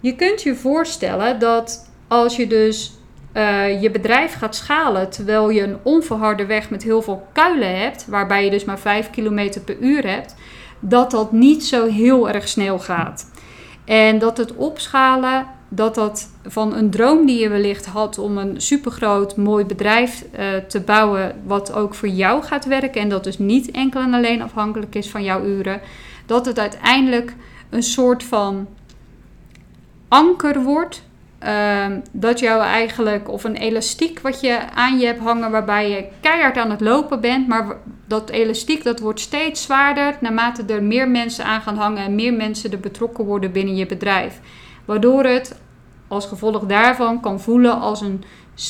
je 0.00 0.16
kunt 0.16 0.42
je 0.42 0.54
voorstellen 0.54 1.38
dat 1.38 1.90
als 2.08 2.36
je 2.36 2.46
dus 2.46 2.92
uh, 3.34 3.82
je 3.82 3.90
bedrijf 3.90 4.34
gaat 4.34 4.56
schalen 4.56 5.10
terwijl 5.10 5.50
je 5.50 5.62
een 5.62 5.78
onverharde 5.82 6.46
weg 6.46 6.70
met 6.70 6.82
heel 6.82 7.02
veel 7.02 7.26
kuilen 7.32 7.80
hebt, 7.80 8.06
waarbij 8.06 8.44
je 8.44 8.50
dus 8.50 8.64
maar 8.64 8.78
5 8.78 9.10
km 9.10 9.60
per 9.64 9.78
uur 9.78 10.06
hebt, 10.06 10.34
dat 10.80 11.10
dat 11.10 11.32
niet 11.32 11.64
zo 11.64 11.86
heel 11.86 12.30
erg 12.30 12.48
snel 12.48 12.78
gaat. 12.78 13.30
En 13.84 14.18
dat 14.18 14.36
het 14.36 14.54
opschalen 14.54 15.46
dat 15.74 15.94
dat 15.94 16.28
van 16.46 16.74
een 16.74 16.90
droom 16.90 17.26
die 17.26 17.40
je 17.40 17.48
wellicht 17.48 17.86
had 17.86 18.18
om 18.18 18.38
een 18.38 18.60
supergroot 18.60 19.36
mooi 19.36 19.64
bedrijf 19.64 20.24
uh, 20.38 20.56
te 20.68 20.80
bouwen, 20.80 21.42
wat 21.44 21.72
ook 21.72 21.94
voor 21.94 22.08
jou 22.08 22.42
gaat 22.42 22.64
werken 22.64 23.00
en 23.00 23.08
dat 23.08 23.24
dus 23.24 23.38
niet 23.38 23.70
enkel 23.70 24.00
en 24.00 24.14
alleen 24.14 24.42
afhankelijk 24.42 24.94
is 24.94 25.10
van 25.10 25.24
jouw 25.24 25.44
uren, 25.44 25.80
dat 26.26 26.46
het 26.46 26.58
uiteindelijk 26.58 27.34
een 27.70 27.82
soort 27.82 28.24
van 28.24 28.66
anker 30.08 30.62
wordt. 30.62 31.02
Uh, 31.44 31.86
dat 32.12 32.38
jou 32.38 32.62
eigenlijk, 32.62 33.28
of 33.28 33.44
een 33.44 33.56
elastiek 33.56 34.20
wat 34.20 34.40
je 34.40 34.58
aan 34.74 34.98
je 34.98 35.06
hebt 35.06 35.20
hangen, 35.20 35.50
waarbij 35.50 35.90
je 35.90 36.06
keihard 36.20 36.56
aan 36.56 36.70
het 36.70 36.80
lopen 36.80 37.20
bent, 37.20 37.48
maar 37.48 37.76
dat 38.06 38.30
elastiek 38.30 38.84
dat 38.84 39.00
wordt 39.00 39.20
steeds 39.20 39.62
zwaarder 39.62 40.16
naarmate 40.20 40.64
er 40.66 40.82
meer 40.82 41.08
mensen 41.08 41.44
aan 41.44 41.60
gaan 41.60 41.76
hangen 41.76 42.04
en 42.04 42.14
meer 42.14 42.32
mensen 42.34 42.72
er 42.72 42.80
betrokken 42.80 43.24
worden 43.24 43.52
binnen 43.52 43.76
je 43.76 43.86
bedrijf. 43.86 44.40
Waardoor 44.84 45.24
het 45.24 45.60
als 46.08 46.26
gevolg 46.26 46.66
daarvan 46.66 47.20
kan 47.20 47.40
voelen 47.40 47.80
als 47.80 48.00
een, 48.00 48.24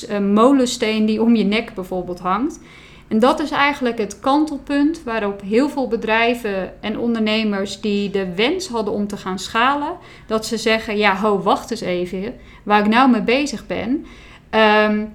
een 0.09 0.33
molensteen 0.33 1.07
die 1.07 1.23
om 1.23 1.35
je 1.35 1.45
nek 1.45 1.75
bijvoorbeeld 1.75 2.21
hangt. 2.21 2.61
En 3.09 3.19
dat 3.19 3.41
is 3.41 3.51
eigenlijk 3.51 3.99
het 3.99 4.21
kantelpunt 4.21 5.03
waarop 5.03 5.41
heel 5.41 5.69
veel 5.69 5.89
bedrijven 5.89 6.83
en 6.83 6.99
ondernemers 6.99 7.81
die 7.81 8.11
de 8.11 8.35
wens 8.35 8.69
hadden 8.69 8.95
om 8.95 9.07
te 9.07 9.17
gaan 9.17 9.39
schalen, 9.39 9.97
dat 10.27 10.47
ze 10.47 10.57
zeggen: 10.57 10.97
Ja, 10.97 11.17
ho, 11.17 11.43
wacht 11.43 11.71
eens 11.71 11.81
even, 11.81 12.35
waar 12.63 12.81
ik 12.81 12.89
nou 12.89 13.11
mee 13.11 13.23
bezig 13.23 13.67
ben. 13.67 14.07
Um, 14.91 15.13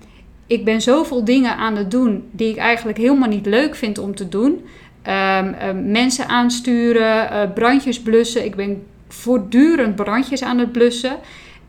ik 0.48 0.66
ben 0.66 0.82
zoveel 0.82 1.26
dingen 1.26 1.56
aan 1.56 1.76
het 1.76 1.92
doen 1.92 2.30
die 2.32 2.50
ik 2.50 2.58
eigenlijk 2.58 2.98
helemaal 2.98 3.30
niet 3.30 3.46
leuk 3.46 3.76
vind 3.76 3.98
om 3.98 4.16
te 4.16 4.30
doen. 4.30 4.66
Um, 5.08 5.92
mensen 5.92 6.28
aansturen, 6.28 7.34
uh, 7.34 7.54
brandjes 7.54 8.02
blussen. 8.02 8.46
Ik 8.46 8.56
ben 8.56 8.84
voortdurend 9.08 9.96
brandjes 9.96 10.44
aan 10.44 10.58
het 10.58 10.72
blussen. 10.72 11.18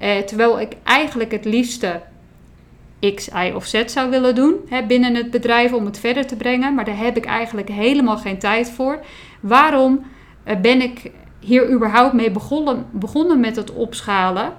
Uh, 0.00 0.18
terwijl 0.18 0.60
ik 0.60 0.72
eigenlijk 0.82 1.32
het 1.32 1.44
liefste 1.44 2.00
X, 3.14 3.28
Y 3.28 3.52
of 3.54 3.64
Z 3.64 3.84
zou 3.86 4.10
willen 4.10 4.34
doen 4.34 4.54
hè, 4.68 4.86
binnen 4.86 5.14
het 5.14 5.30
bedrijf 5.30 5.72
om 5.72 5.84
het 5.84 5.98
verder 5.98 6.26
te 6.26 6.36
brengen. 6.36 6.74
Maar 6.74 6.84
daar 6.84 6.98
heb 6.98 7.16
ik 7.16 7.24
eigenlijk 7.24 7.68
helemaal 7.68 8.18
geen 8.18 8.38
tijd 8.38 8.70
voor. 8.70 9.00
Waarom 9.40 10.04
uh, 10.46 10.56
ben 10.56 10.82
ik 10.82 11.10
hier 11.40 11.70
überhaupt 11.70 12.12
mee 12.12 12.30
begonnen, 12.30 12.86
begonnen 12.90 13.40
met 13.40 13.56
het 13.56 13.72
opschalen? 13.72 14.52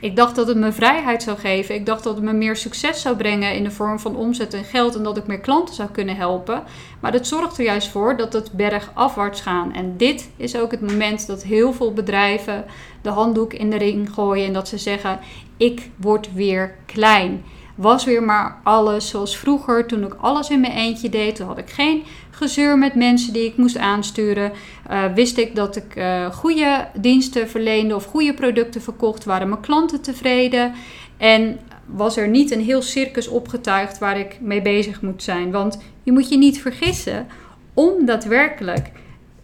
Ik 0.00 0.16
dacht 0.16 0.36
dat 0.36 0.46
het 0.46 0.56
me 0.56 0.72
vrijheid 0.72 1.22
zou 1.22 1.38
geven. 1.38 1.74
Ik 1.74 1.86
dacht 1.86 2.04
dat 2.04 2.14
het 2.14 2.24
me 2.24 2.32
meer 2.32 2.56
succes 2.56 3.00
zou 3.00 3.16
brengen 3.16 3.54
in 3.54 3.64
de 3.64 3.70
vorm 3.70 3.98
van 3.98 4.16
omzet 4.16 4.54
en 4.54 4.64
geld 4.64 4.96
en 4.96 5.02
dat 5.02 5.16
ik 5.16 5.26
meer 5.26 5.40
klanten 5.40 5.74
zou 5.74 5.88
kunnen 5.90 6.16
helpen. 6.16 6.62
Maar 7.00 7.12
dat 7.12 7.26
zorgt 7.26 7.58
er 7.58 7.64
juist 7.64 7.88
voor 7.88 8.16
dat 8.16 8.32
het 8.32 8.52
bergafwaarts 8.52 9.40
gaat. 9.40 9.72
En 9.72 9.96
dit 9.96 10.30
is 10.36 10.56
ook 10.56 10.70
het 10.70 10.80
moment 10.80 11.26
dat 11.26 11.42
heel 11.42 11.72
veel 11.72 11.92
bedrijven 11.92 12.64
de 13.02 13.10
handdoek 13.10 13.52
in 13.52 13.70
de 13.70 13.78
ring 13.78 14.10
gooien 14.12 14.46
en 14.46 14.52
dat 14.52 14.68
ze 14.68 14.78
zeggen: 14.78 15.18
Ik 15.56 15.90
word 15.96 16.32
weer 16.32 16.74
klein. 16.86 17.44
Was 17.74 18.04
weer 18.04 18.22
maar 18.22 18.60
alles 18.62 19.08
zoals 19.08 19.36
vroeger 19.36 19.86
toen 19.86 20.04
ik 20.04 20.14
alles 20.20 20.50
in 20.50 20.60
mijn 20.60 20.72
eentje 20.72 21.08
deed. 21.08 21.36
Toen 21.36 21.46
had 21.46 21.58
ik 21.58 21.70
geen 21.70 22.02
gezeur 22.38 22.78
met 22.78 22.94
mensen 22.94 23.32
die 23.32 23.44
ik 23.44 23.56
moest 23.56 23.76
aansturen. 23.76 24.52
Uh, 24.90 25.04
wist 25.14 25.38
ik 25.38 25.54
dat 25.54 25.76
ik 25.76 25.96
uh, 25.96 26.26
goede 26.26 26.88
diensten 26.94 27.48
verleende 27.48 27.94
of 27.94 28.04
goede 28.04 28.34
producten 28.34 28.82
verkocht. 28.82 29.24
Waren 29.24 29.48
mijn 29.48 29.60
klanten 29.60 30.00
tevreden. 30.00 30.72
En 31.16 31.58
was 31.86 32.16
er 32.16 32.28
niet 32.28 32.50
een 32.50 32.60
heel 32.60 32.82
circus 32.82 33.28
opgetuigd 33.28 33.98
waar 33.98 34.18
ik 34.18 34.40
mee 34.40 34.62
bezig 34.62 35.02
moet 35.02 35.22
zijn. 35.22 35.50
Want 35.50 35.78
je 36.02 36.12
moet 36.12 36.28
je 36.28 36.38
niet 36.38 36.60
vergissen 36.60 37.26
om 37.74 38.04
daadwerkelijk 38.04 38.90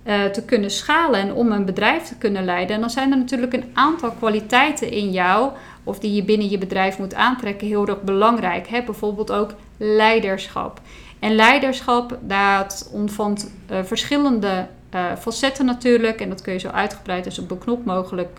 uh, 0.06 0.24
te 0.24 0.44
kunnen 0.44 0.70
schalen 0.70 1.20
en 1.20 1.32
om 1.32 1.52
een 1.52 1.64
bedrijf 1.64 2.02
te 2.02 2.16
kunnen 2.16 2.44
leiden. 2.44 2.74
En 2.74 2.80
dan 2.80 2.90
zijn 2.90 3.10
er 3.10 3.18
natuurlijk 3.18 3.52
een 3.52 3.70
aantal 3.72 4.10
kwaliteiten 4.10 4.90
in 4.90 5.10
jou, 5.10 5.50
of 5.84 5.98
die 5.98 6.14
je 6.14 6.24
binnen 6.24 6.48
je 6.48 6.58
bedrijf 6.58 6.98
moet 6.98 7.14
aantrekken, 7.14 7.66
heel 7.66 7.86
erg 7.86 8.02
belangrijk. 8.02 8.68
Hè? 8.68 8.82
Bijvoorbeeld 8.82 9.32
ook 9.32 9.54
leiderschap. 9.76 10.80
En 11.25 11.35
leiderschap, 11.35 12.19
dat 12.21 12.90
omvat 12.93 13.50
uh, 13.71 13.78
verschillende 13.83 14.66
uh, 14.95 15.16
facetten 15.19 15.64
natuurlijk. 15.64 16.21
En 16.21 16.28
dat 16.28 16.43
kun 16.43 16.52
je 16.52 16.59
zo 16.59 16.69
uitgebreid 16.69 17.25
als 17.25 17.38
op 17.38 17.49
de 17.49 17.59
knop 17.59 17.85
mogelijk 17.85 18.38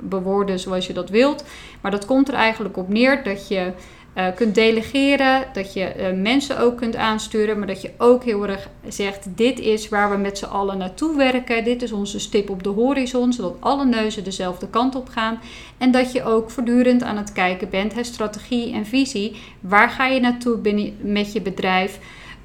bewoorden 0.00 0.58
zoals 0.58 0.86
je 0.86 0.92
dat 0.92 1.10
wilt. 1.10 1.44
Maar 1.80 1.90
dat 1.90 2.06
komt 2.06 2.28
er 2.28 2.34
eigenlijk 2.34 2.76
op 2.76 2.88
neer 2.88 3.22
dat 3.22 3.48
je 3.48 3.72
uh, 4.16 4.26
kunt 4.34 4.54
delegeren, 4.54 5.44
dat 5.52 5.72
je 5.72 5.94
uh, 5.96 6.22
mensen 6.22 6.58
ook 6.58 6.76
kunt 6.76 6.96
aansturen, 6.96 7.58
maar 7.58 7.66
dat 7.66 7.82
je 7.82 7.90
ook 7.98 8.24
heel 8.24 8.48
erg 8.48 8.68
zegt: 8.88 9.26
dit 9.36 9.60
is 9.60 9.88
waar 9.88 10.10
we 10.10 10.16
met 10.16 10.38
z'n 10.38 10.44
allen 10.44 10.78
naartoe 10.78 11.16
werken, 11.16 11.64
dit 11.64 11.82
is 11.82 11.92
onze 11.92 12.18
stip 12.18 12.50
op 12.50 12.62
de 12.62 12.68
horizon, 12.68 13.32
zodat 13.32 13.56
alle 13.60 13.84
neuzen 13.84 14.24
dezelfde 14.24 14.68
kant 14.68 14.94
op 14.94 15.08
gaan. 15.08 15.38
En 15.78 15.90
dat 15.90 16.12
je 16.12 16.24
ook 16.24 16.50
voortdurend 16.50 17.02
aan 17.02 17.16
het 17.16 17.32
kijken 17.32 17.70
bent, 17.70 17.94
hè, 17.94 18.04
strategie 18.04 18.72
en 18.72 18.86
visie, 18.86 19.36
waar 19.60 19.90
ga 19.90 20.06
je 20.06 20.20
naartoe 20.20 20.56
binnen, 20.56 20.96
met 21.00 21.32
je 21.32 21.40
bedrijf, 21.40 21.98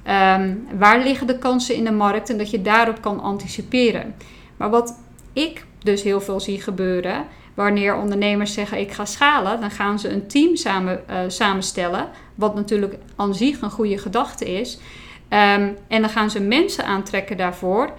um, 0.07 0.67
waar 0.77 1.03
liggen 1.03 1.27
de 1.27 1.37
kansen 1.37 1.75
in 1.75 1.83
de 1.83 1.91
markt 1.91 2.29
en 2.29 2.37
dat 2.37 2.49
je 2.49 2.61
daarop 2.61 3.01
kan 3.01 3.19
anticiperen. 3.19 4.15
Maar 4.57 4.69
wat 4.69 4.99
ik 5.33 5.65
dus 5.83 6.03
heel 6.03 6.21
veel 6.21 6.39
zie 6.39 6.61
gebeuren 6.61 7.25
Wanneer 7.53 7.95
ondernemers 7.95 8.53
zeggen 8.53 8.79
ik 8.79 8.91
ga 8.91 9.05
schalen, 9.05 9.59
dan 9.59 9.71
gaan 9.71 9.99
ze 9.99 10.09
een 10.09 10.27
team 10.27 10.55
samen, 10.55 11.03
uh, 11.09 11.17
samenstellen. 11.27 12.09
Wat 12.35 12.55
natuurlijk 12.55 12.95
aan 13.15 13.35
zich 13.35 13.61
een 13.61 13.71
goede 13.71 13.97
gedachte 13.97 14.59
is. 14.59 14.75
Um, 15.29 15.77
en 15.87 16.01
dan 16.01 16.09
gaan 16.09 16.29
ze 16.29 16.39
mensen 16.39 16.85
aantrekken 16.85 17.37
daarvoor. 17.37 17.93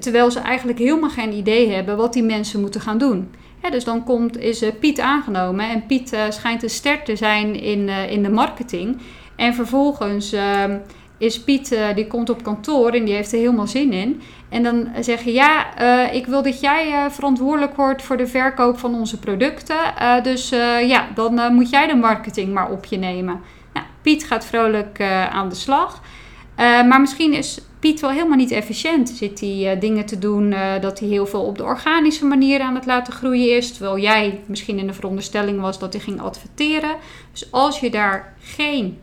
Terwijl 0.00 0.30
ze 0.30 0.38
eigenlijk 0.38 0.78
helemaal 0.78 1.10
geen 1.10 1.32
idee 1.32 1.70
hebben 1.70 1.96
wat 1.96 2.12
die 2.12 2.22
mensen 2.22 2.60
moeten 2.60 2.80
gaan 2.80 2.98
doen. 2.98 3.34
dus 3.70 3.84
dan 3.84 4.04
komt, 4.04 4.38
is 4.38 4.62
uh, 4.62 4.68
Piet 4.80 5.00
aangenomen 5.00 5.70
en 5.70 5.86
Piet 5.86 6.12
uh, 6.12 6.20
schijnt 6.28 6.62
een 6.62 6.70
ster 6.70 7.02
te 7.02 7.16
zijn 7.16 7.60
in, 7.60 7.88
in 7.88 8.22
de 8.22 8.30
marketing. 8.30 9.00
En 9.36 9.54
vervolgens 9.54 10.32
ehm, 10.32 10.78
is 11.18 11.40
Piet, 11.40 11.72
uh, 11.72 11.94
die 11.94 12.06
komt 12.06 12.30
op 12.30 12.42
kantoor 12.42 12.90
en 12.90 13.04
die 13.04 13.14
heeft 13.14 13.32
er 13.32 13.38
helemaal 13.38 13.66
zin 13.66 13.92
in. 13.92 14.20
En 14.48 14.62
dan 14.62 14.88
zeg 15.00 15.22
je, 15.22 15.32
ja, 15.32 15.66
uh, 15.80 16.14
ik 16.14 16.26
wil 16.26 16.42
dat 16.42 16.60
jij 16.60 16.88
uh, 16.88 17.10
verantwoordelijk 17.10 17.76
wordt 17.76 18.02
voor 18.02 18.16
de 18.16 18.26
verkoop 18.26 18.78
van 18.78 18.94
onze 18.94 19.18
producten. 19.18 19.76
dus 20.22 20.48
ja, 20.86 21.08
dan 21.14 21.54
moet 21.54 21.70
jij 21.70 21.86
de 21.86 21.94
marketing 21.94 22.52
maar 22.52 22.70
op 22.70 22.84
je 22.84 22.96
nemen. 22.96 23.40
Nou, 23.72 23.86
Piet 24.02 24.24
gaat 24.24 24.44
vrolijk 24.44 25.00
aan 25.30 25.48
de 25.48 25.54
slag. 25.54 26.02
maar 26.56 27.00
misschien 27.00 27.32
is 27.32 27.60
Piet 27.78 28.00
wel 28.00 28.10
helemaal 28.10 28.36
niet 28.36 28.50
efficiënt. 28.50 29.08
Zit 29.08 29.40
hij 29.40 29.78
dingen 29.78 30.06
te 30.06 30.18
doen 30.18 30.54
dat 30.80 30.98
hij 30.98 31.08
heel 31.08 31.26
veel 31.26 31.42
op 31.42 31.58
de 31.58 31.64
organische 31.64 32.24
manier 32.24 32.60
aan 32.60 32.74
het 32.74 32.86
laten 32.86 33.12
groeien 33.12 33.56
is. 33.56 33.72
Terwijl 33.72 33.98
jij 33.98 34.40
misschien 34.46 34.78
in 34.78 34.86
de 34.86 34.92
veronderstelling 34.92 35.60
was 35.60 35.78
dat 35.78 35.92
hij 35.92 36.02
ging 36.02 36.20
adverteren. 36.20 36.96
Dus 37.32 37.52
als 37.52 37.80
je 37.80 37.90
daar 37.90 38.34
geen 38.40 38.98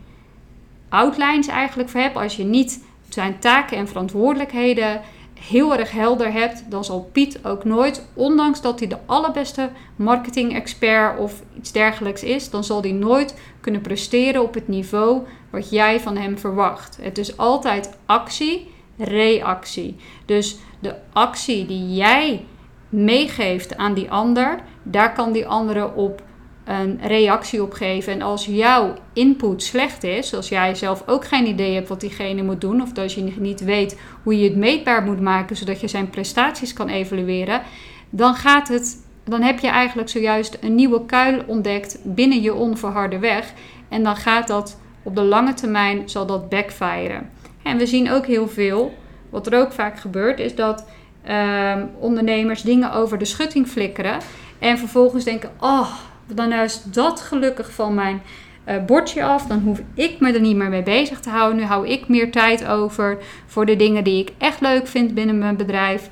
outlines 0.88 1.46
eigenlijk 1.46 1.88
voor 1.88 2.00
hebt, 2.00 2.16
als 2.16 2.36
je 2.36 2.44
niet 2.44 2.84
zijn 3.08 3.38
taken 3.38 3.76
en 3.76 3.88
verantwoordelijkheden 3.88 5.00
heel 5.40 5.76
erg 5.76 5.90
helder 5.90 6.32
hebt, 6.32 6.70
dan 6.70 6.84
zal 6.84 7.08
Piet 7.12 7.44
ook 7.44 7.64
nooit, 7.64 8.08
ondanks 8.14 8.60
dat 8.60 8.78
hij 8.78 8.88
de 8.88 8.98
allerbeste 9.06 9.70
marketing-expert 9.96 11.18
of 11.18 11.42
iets 11.56 11.72
dergelijks 11.72 12.22
is, 12.22 12.50
dan 12.50 12.64
zal 12.64 12.80
hij 12.80 12.92
nooit 12.92 13.40
kunnen 13.60 13.80
presteren 13.80 14.42
op 14.42 14.54
het 14.54 14.68
niveau 14.68 15.22
wat 15.50 15.70
jij 15.70 16.00
van 16.00 16.16
hem 16.16 16.38
verwacht. 16.38 16.98
Het 17.00 17.18
is 17.18 17.36
altijd 17.36 17.98
actie, 18.06 18.70
reactie. 18.96 19.96
Dus 20.24 20.56
de 20.80 20.94
actie 21.12 21.66
die 21.66 21.94
jij 21.94 22.44
meegeeft 22.88 23.76
aan 23.76 23.94
die 23.94 24.10
ander, 24.10 24.60
daar 24.82 25.12
kan 25.12 25.32
die 25.32 25.46
andere 25.46 25.94
op 25.94 26.22
een 26.66 27.00
reactie 27.02 27.62
op 27.62 27.72
geven. 27.72 28.12
En 28.12 28.22
als 28.22 28.44
jouw 28.44 28.94
input 29.12 29.62
slecht 29.62 30.04
is, 30.04 30.34
als 30.34 30.48
jij 30.48 30.74
zelf 30.74 31.02
ook 31.06 31.24
geen 31.24 31.46
idee 31.46 31.74
hebt 31.74 31.88
wat 31.88 32.00
diegene 32.00 32.42
moet 32.42 32.60
doen, 32.60 32.82
of 32.82 32.98
als 32.98 33.14
je 33.14 33.32
niet 33.38 33.64
weet 33.64 34.00
hoe 34.22 34.38
je 34.38 34.48
het 34.48 34.56
meetbaar 34.56 35.02
moet 35.02 35.20
maken 35.20 35.56
zodat 35.56 35.80
je 35.80 35.88
zijn 35.88 36.10
prestaties 36.10 36.72
kan 36.72 36.88
evalueren, 36.88 37.62
dan 38.10 38.34
gaat 38.34 38.68
het. 38.68 39.04
Dan 39.24 39.42
heb 39.42 39.58
je 39.58 39.68
eigenlijk 39.68 40.08
zojuist 40.08 40.58
een 40.60 40.74
nieuwe 40.74 41.06
kuil 41.06 41.42
ontdekt 41.46 41.98
binnen 42.02 42.42
je 42.42 42.54
onverharde 42.54 43.18
weg. 43.18 43.52
En 43.88 44.02
dan 44.02 44.16
gaat 44.16 44.46
dat 44.46 44.80
op 45.02 45.14
de 45.14 45.22
lange 45.22 45.54
termijn 45.54 46.08
zal 46.08 46.26
dat 46.26 46.48
backfiren. 46.48 47.30
En 47.62 47.76
we 47.76 47.86
zien 47.86 48.10
ook 48.10 48.26
heel 48.26 48.48
veel, 48.48 48.94
wat 49.30 49.46
er 49.46 49.60
ook 49.60 49.72
vaak 49.72 49.98
gebeurt, 49.98 50.38
is 50.38 50.54
dat 50.54 50.86
uh, 51.28 51.76
ondernemers 51.98 52.62
dingen 52.62 52.92
over 52.92 53.18
de 53.18 53.24
schutting 53.24 53.66
flikkeren. 53.66 54.18
En 54.58 54.78
vervolgens 54.78 55.24
denken: 55.24 55.50
oh, 55.60 55.90
dan 56.26 56.52
is 56.52 56.82
dat 56.82 57.20
gelukkig 57.20 57.72
van 57.72 57.94
mijn 57.94 58.22
uh, 58.68 58.84
bordje 58.84 59.24
af. 59.24 59.46
Dan 59.46 59.58
hoef 59.58 59.80
ik 59.94 60.20
me 60.20 60.32
er 60.32 60.40
niet 60.40 60.56
meer 60.56 60.68
mee 60.68 60.82
bezig 60.82 61.20
te 61.20 61.30
houden. 61.30 61.58
Nu 61.58 61.64
hou 61.64 61.88
ik 61.88 62.08
meer 62.08 62.30
tijd 62.30 62.66
over 62.66 63.18
voor 63.46 63.66
de 63.66 63.76
dingen 63.76 64.04
die 64.04 64.20
ik 64.20 64.32
echt 64.38 64.60
leuk 64.60 64.86
vind 64.86 65.14
binnen 65.14 65.38
mijn 65.38 65.56
bedrijf. 65.56 66.08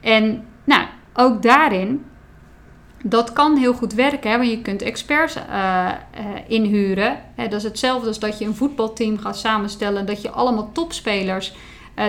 En 0.00 0.44
nou, 0.64 0.86
ook 1.14 1.42
daarin, 1.42 2.04
dat 3.02 3.32
kan 3.32 3.56
heel 3.56 3.72
goed 3.72 3.92
werken. 3.92 4.30
Hè, 4.30 4.36
want 4.36 4.50
je 4.50 4.62
kunt 4.62 4.82
experts 4.82 5.36
uh, 5.36 5.42
uh, 5.44 6.24
inhuren. 6.46 7.20
Hè, 7.34 7.48
dat 7.48 7.58
is 7.58 7.64
hetzelfde 7.64 8.06
als 8.06 8.18
dat 8.18 8.38
je 8.38 8.44
een 8.44 8.54
voetbalteam 8.54 9.18
gaat 9.18 9.38
samenstellen. 9.38 10.06
Dat 10.06 10.22
je 10.22 10.30
allemaal 10.30 10.72
topspelers 10.72 11.54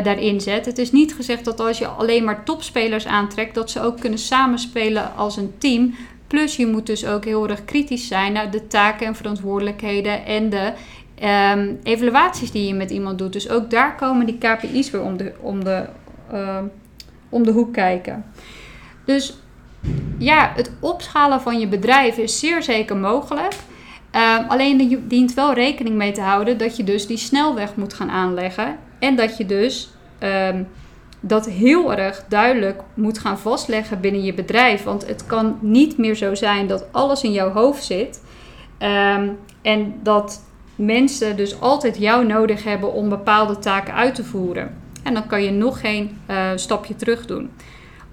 daarin 0.04 0.42
zet. 0.42 0.66
Het 0.66 0.78
is 0.78 0.92
niet 0.92 1.14
gezegd 1.14 1.46
dat 1.46 1.60
als 1.60 1.78
je 1.78 1.88
alleen 1.88 2.24
maar 2.24 2.44
topspelers 2.44 3.08
aantrekt, 3.08 3.56
dat 3.56 3.72
ze 3.72 3.82
ook 3.82 4.00
kunnen 4.00 4.20
samenspelen 4.20 5.16
als 5.16 5.38
een 5.38 5.54
team. 5.58 5.96
Plus 6.30 6.56
je 6.56 6.68
moet 6.68 6.86
dus 6.86 7.06
ook 7.06 7.26
heel 7.26 7.50
erg 7.50 7.66
kritisch 7.66 8.08
zijn 8.08 8.34
naar 8.34 8.52
de 8.52 8.68
taken 8.68 9.08
en 9.08 9.16
verantwoordelijkheden 9.16 10.26
en 10.26 10.50
de 10.50 10.74
um, 11.24 11.80
evaluaties 11.84 12.52
die 12.52 12.68
je 12.68 12.74
met 12.74 12.90
iemand 12.90 13.18
doet. 13.18 13.34
Dus 13.34 13.50
ook 13.50 13.70
daar 13.70 13.96
komen 13.96 14.26
die 14.26 14.38
KPI's 14.38 14.92
weer 14.92 15.02
om 15.02 15.18
de, 15.18 15.34
om 15.42 15.64
de, 15.64 15.86
uh, 16.34 16.58
om 17.30 17.44
de 17.44 17.52
hoek 17.52 17.74
kijken. 17.74 18.26
Dus 19.06 19.38
ja, 20.18 20.52
het 20.56 20.72
opschalen 20.80 21.42
van 21.42 21.60
je 21.60 21.68
bedrijf 21.68 22.18
is 22.18 22.40
zeer 22.40 22.64
zeker 22.64 22.98
mogelijk. 22.98 23.54
Uh, 24.16 24.50
alleen 24.50 24.90
je 24.90 25.08
dient 25.08 25.34
wel 25.34 25.54
rekening 25.54 25.96
mee 25.96 26.12
te 26.12 26.22
houden 26.22 26.58
dat 26.58 26.78
je 26.78 26.84
dus 26.84 27.08
die 27.08 27.18
snelweg 27.18 27.76
moet 27.76 27.94
gaan 27.94 28.10
aanleggen. 28.10 28.78
En 29.00 29.16
dat 29.16 29.38
je 29.38 29.46
dus 29.46 29.90
dat 31.20 31.46
heel 31.46 31.94
erg 31.94 32.24
duidelijk 32.28 32.82
moet 32.94 33.20
gaan 33.20 33.40
vastleggen 33.40 34.02
binnen 34.02 34.24
je 34.24 34.34
bedrijf. 34.34 34.84
Want 34.84 35.08
het 35.08 35.26
kan 35.26 35.58
niet 35.62 35.98
meer 35.98 36.16
zo 36.16 36.36
zijn 36.36 36.68
dat 36.68 36.86
alles 36.92 37.24
in 37.24 37.32
jouw 37.32 37.52
hoofd 37.52 37.84
zit. 37.84 38.22
Um, 38.80 39.38
en 39.62 39.94
dat 40.04 40.44
mensen 40.76 41.38
dus 41.38 41.62
altijd 41.62 41.98
jou 41.98 42.26
nodig 42.26 42.64
hebben 42.64 42.94
om 42.94 43.10
bepaalde 43.10 43.60
taken 43.60 43.94
uit 43.94 44.16
te 44.16 44.24
voeren. 44.24 44.76
En 45.04 45.14
dan 45.14 45.28
kan 45.28 45.44
je 45.44 45.52
nog 45.52 45.80
geen 45.80 46.18
uh, 46.30 46.52
stapje 46.56 46.96
terug 46.96 47.26
doen. 47.26 47.52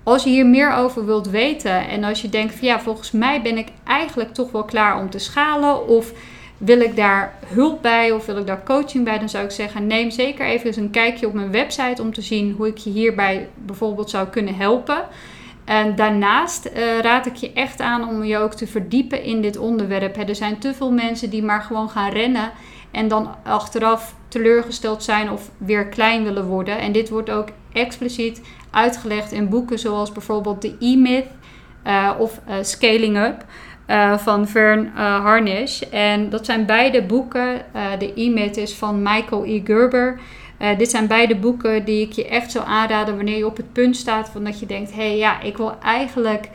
Als 0.03 0.25
je 0.25 0.31
hier 0.31 0.47
meer 0.47 0.73
over 0.73 1.07
wilt 1.07 1.29
weten 1.29 1.89
en 1.89 2.05
als 2.05 2.23
je 2.23 2.29
denkt 2.29 2.55
van 2.55 2.69
ja, 2.69 2.81
volgens 2.81 3.11
mij 3.11 3.43
ben 3.43 3.59
ik 3.59 3.69
eigenlijk 3.85 4.35
toch 4.35 4.51
wel 4.51 4.65
klaar 4.65 4.99
om 4.99 5.11
te 5.11 5.19
schalen 5.19 5.89
of 5.89 6.13
wil 6.59 6.81
ik 6.81 6.97
daar 6.97 7.35
hulp 7.47 7.83
bij 7.83 8.13
of 8.13 8.27
wil 8.27 8.37
ik 8.37 8.47
daar 8.47 8.63
coaching 8.65 9.05
bij, 9.05 9.19
dan 9.19 9.29
zou 9.29 9.45
ik 9.45 9.51
zeggen: 9.51 9.87
neem 9.87 10.11
zeker 10.11 10.47
even 10.47 10.83
een 10.83 10.91
kijkje 10.91 11.27
op 11.27 11.33
mijn 11.33 11.51
website 11.51 12.03
om 12.03 12.13
te 12.15 12.23
zien 12.23 12.55
hoe 12.57 12.67
ik 12.67 12.79
je 12.79 12.91
hierbij 12.91 13.49
bijvoorbeeld 13.55 14.11
zou 14.11 14.29
kunnen 14.29 14.55
helpen. 14.55 15.05
En 15.65 15.95
daarnaast 15.95 16.67
uh, 16.67 16.99
raad 17.01 17.27
ik 17.27 17.37
je 17.37 17.53
echt 17.53 17.81
aan 17.81 18.09
om 18.09 18.25
je 18.25 18.39
ook 18.39 18.55
te 18.55 18.67
verdiepen 18.67 19.23
in 19.23 19.41
dit 19.41 19.57
onderwerp. 19.57 20.17
Er 20.17 20.35
zijn 20.35 20.59
te 20.59 20.75
veel 20.75 20.93
mensen 20.93 21.31
die 21.31 21.43
maar 21.43 21.63
gewoon 21.63 21.91
gaan 21.91 22.11
rennen 22.11 22.51
en 22.91 23.09
dan 23.09 23.35
achteraf 23.43 24.15
teleurgesteld 24.29 25.03
zijn 25.03 25.31
of 25.31 25.51
weer 25.59 25.87
klein 25.87 26.25
willen 26.25 26.45
worden. 26.45 26.79
En 26.79 26.93
dit 26.93 27.09
wordt 27.09 27.31
ook 27.31 27.49
expliciet 27.73 28.41
uitgelegd 28.71 29.33
in 29.33 29.49
boeken 29.49 29.79
zoals 29.79 30.13
bijvoorbeeld 30.13 30.61
The 30.61 30.77
E-Myth 30.81 31.27
uh, 31.87 32.11
of 32.19 32.41
uh, 32.49 32.55
Scaling 32.61 33.17
Up. 33.17 33.45
Uh, 33.90 34.19
van 34.19 34.49
Vern 34.49 34.85
uh, 34.85 35.25
Harnish. 35.25 35.81
En 35.81 36.31
dat 36.31 36.45
zijn 36.45 36.66
beide 36.66 37.02
boeken. 37.02 37.55
Uh, 37.76 37.83
de 37.99 38.12
E-Myth 38.14 38.57
is 38.57 38.75
van 38.75 39.02
Michael 39.02 39.45
E. 39.45 39.61
Gerber. 39.64 40.21
dit 40.78 40.90
zijn 40.90 41.07
beide 41.07 41.37
boeken 41.37 41.85
die 41.85 42.07
ik 42.07 42.12
je 42.12 42.28
echt 42.28 42.50
zou 42.50 42.66
aanraden 42.66 43.16
wanneer 43.16 43.37
je 43.37 43.47
op 43.47 43.57
het 43.57 43.73
punt 43.73 43.97
staat 43.97 44.28
van 44.28 44.45
dat 44.45 44.61
je 44.61 44.66
denkt: 44.66 44.95
hé 44.95 45.07
hey, 45.07 45.16
ja, 45.16 45.40
ik 45.40 45.57
wil 45.57 45.75
eigenlijk 45.83 46.49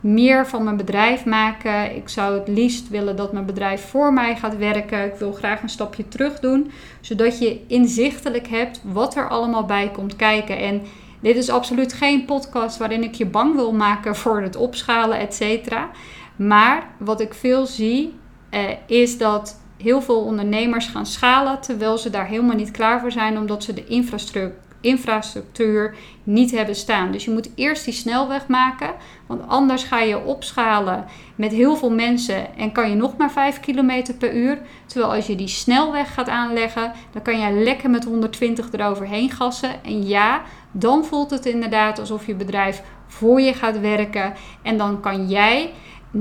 meer 0.00 0.46
van 0.46 0.64
mijn 0.64 0.76
bedrijf 0.76 1.24
maken. 1.24 1.96
Ik 1.96 2.08
zou 2.08 2.38
het 2.38 2.48
liefst 2.48 2.88
willen 2.88 3.16
dat 3.16 3.32
mijn 3.32 3.46
bedrijf 3.46 3.88
voor 3.88 4.12
mij 4.12 4.36
gaat 4.36 4.56
werken. 4.56 5.04
Ik 5.04 5.14
wil 5.18 5.32
graag 5.32 5.62
een 5.62 5.68
stapje 5.68 6.08
terug 6.08 6.40
doen, 6.40 6.70
zodat 7.00 7.38
je 7.38 7.60
inzichtelijk 7.66 8.48
hebt 8.48 8.80
wat 8.84 9.16
er 9.16 9.28
allemaal 9.28 9.64
bij 9.64 9.90
komt 9.92 10.16
kijken. 10.16 10.58
En 10.58 10.82
dit 11.20 11.36
is 11.36 11.50
absoluut 11.50 11.92
geen 11.92 12.24
podcast 12.24 12.76
waarin 12.76 13.02
ik 13.02 13.14
je 13.14 13.26
bang 13.26 13.54
wil 13.54 13.72
maken 13.72 14.16
voor 14.22 14.40
het 14.40 14.56
opschalen, 14.56 15.18
et 15.18 15.34
cetera. 15.34 15.90
Maar 16.36 16.86
wat 16.98 17.20
ik 17.20 17.34
veel 17.34 17.66
zie, 17.66 18.14
eh, 18.50 18.62
is 18.86 19.18
dat 19.18 19.60
heel 19.82 20.02
veel 20.02 20.20
ondernemers 20.20 20.86
gaan 20.86 21.06
schalen 21.06 21.60
terwijl 21.60 21.98
ze 21.98 22.10
daar 22.10 22.26
helemaal 22.26 22.56
niet 22.56 22.70
klaar 22.70 23.00
voor 23.00 23.12
zijn, 23.12 23.38
omdat 23.38 23.64
ze 23.64 23.74
de 23.74 23.86
infrastructuur 23.86 24.64
infrastructuur 24.86 25.94
niet 26.22 26.50
hebben 26.50 26.74
staan. 26.74 27.12
Dus 27.12 27.24
je 27.24 27.30
moet 27.30 27.50
eerst 27.54 27.84
die 27.84 27.94
snelweg 27.94 28.46
maken, 28.46 28.94
want 29.26 29.48
anders 29.48 29.84
ga 29.84 30.00
je 30.00 30.24
opschalen 30.24 31.04
met 31.34 31.52
heel 31.52 31.76
veel 31.76 31.90
mensen 31.90 32.56
en 32.56 32.72
kan 32.72 32.90
je 32.90 32.96
nog 32.96 33.16
maar 33.16 33.30
5 33.30 33.60
km 33.60 34.14
per 34.18 34.34
uur. 34.34 34.58
Terwijl 34.86 35.14
als 35.14 35.26
je 35.26 35.36
die 35.36 35.48
snelweg 35.48 36.14
gaat 36.14 36.28
aanleggen, 36.28 36.92
dan 37.12 37.22
kan 37.22 37.38
je 37.38 37.50
lekker 37.50 37.90
met 37.90 38.04
120 38.04 38.72
eroverheen 38.72 39.30
gassen. 39.30 39.84
En 39.84 40.06
ja, 40.06 40.42
dan 40.72 41.04
voelt 41.04 41.30
het 41.30 41.46
inderdaad 41.46 41.98
alsof 41.98 42.26
je 42.26 42.34
bedrijf 42.34 42.82
voor 43.06 43.40
je 43.40 43.52
gaat 43.52 43.80
werken. 43.80 44.34
En 44.62 44.76
dan 44.76 45.00
kan 45.00 45.28
jij 45.28 45.72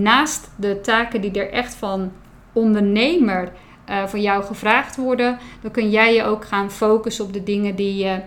naast 0.02 0.52
de 0.56 0.82
taken 0.82 1.22
die 1.22 1.32
er 1.32 1.52
echt 1.52 1.76
van 1.76 2.12
ondernemer 2.54 3.52
uh, 3.90 4.06
van 4.06 4.22
jou 4.22 4.44
gevraagd 4.44 4.96
worden, 4.96 5.38
dan 5.62 5.72
kun 5.72 5.90
jij 5.90 6.14
je 6.14 6.24
ook 6.24 6.46
gaan 6.46 6.72
focussen 6.72 7.26
op 7.26 7.34
de 7.34 7.44
dingen 7.44 7.76
die 7.76 7.96
je 7.96 8.20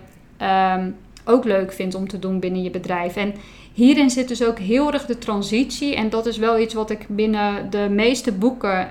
um, 0.75 0.95
ook 1.25 1.43
leuk 1.43 1.71
vindt 1.71 1.95
om 1.95 2.07
te 2.07 2.19
doen 2.19 2.39
binnen 2.39 2.63
je 2.63 2.69
bedrijf. 2.69 3.15
En 3.15 3.33
hierin 3.73 4.09
zit 4.09 4.27
dus 4.27 4.43
ook 4.43 4.59
heel 4.59 4.93
erg 4.93 5.05
de 5.05 5.17
transitie. 5.17 5.95
En 5.95 6.09
dat 6.09 6.25
is 6.25 6.37
wel 6.37 6.59
iets 6.59 6.73
wat 6.73 6.89
ik 6.89 7.05
binnen 7.07 7.69
de 7.69 7.87
meeste 7.89 8.31
boeken 8.31 8.89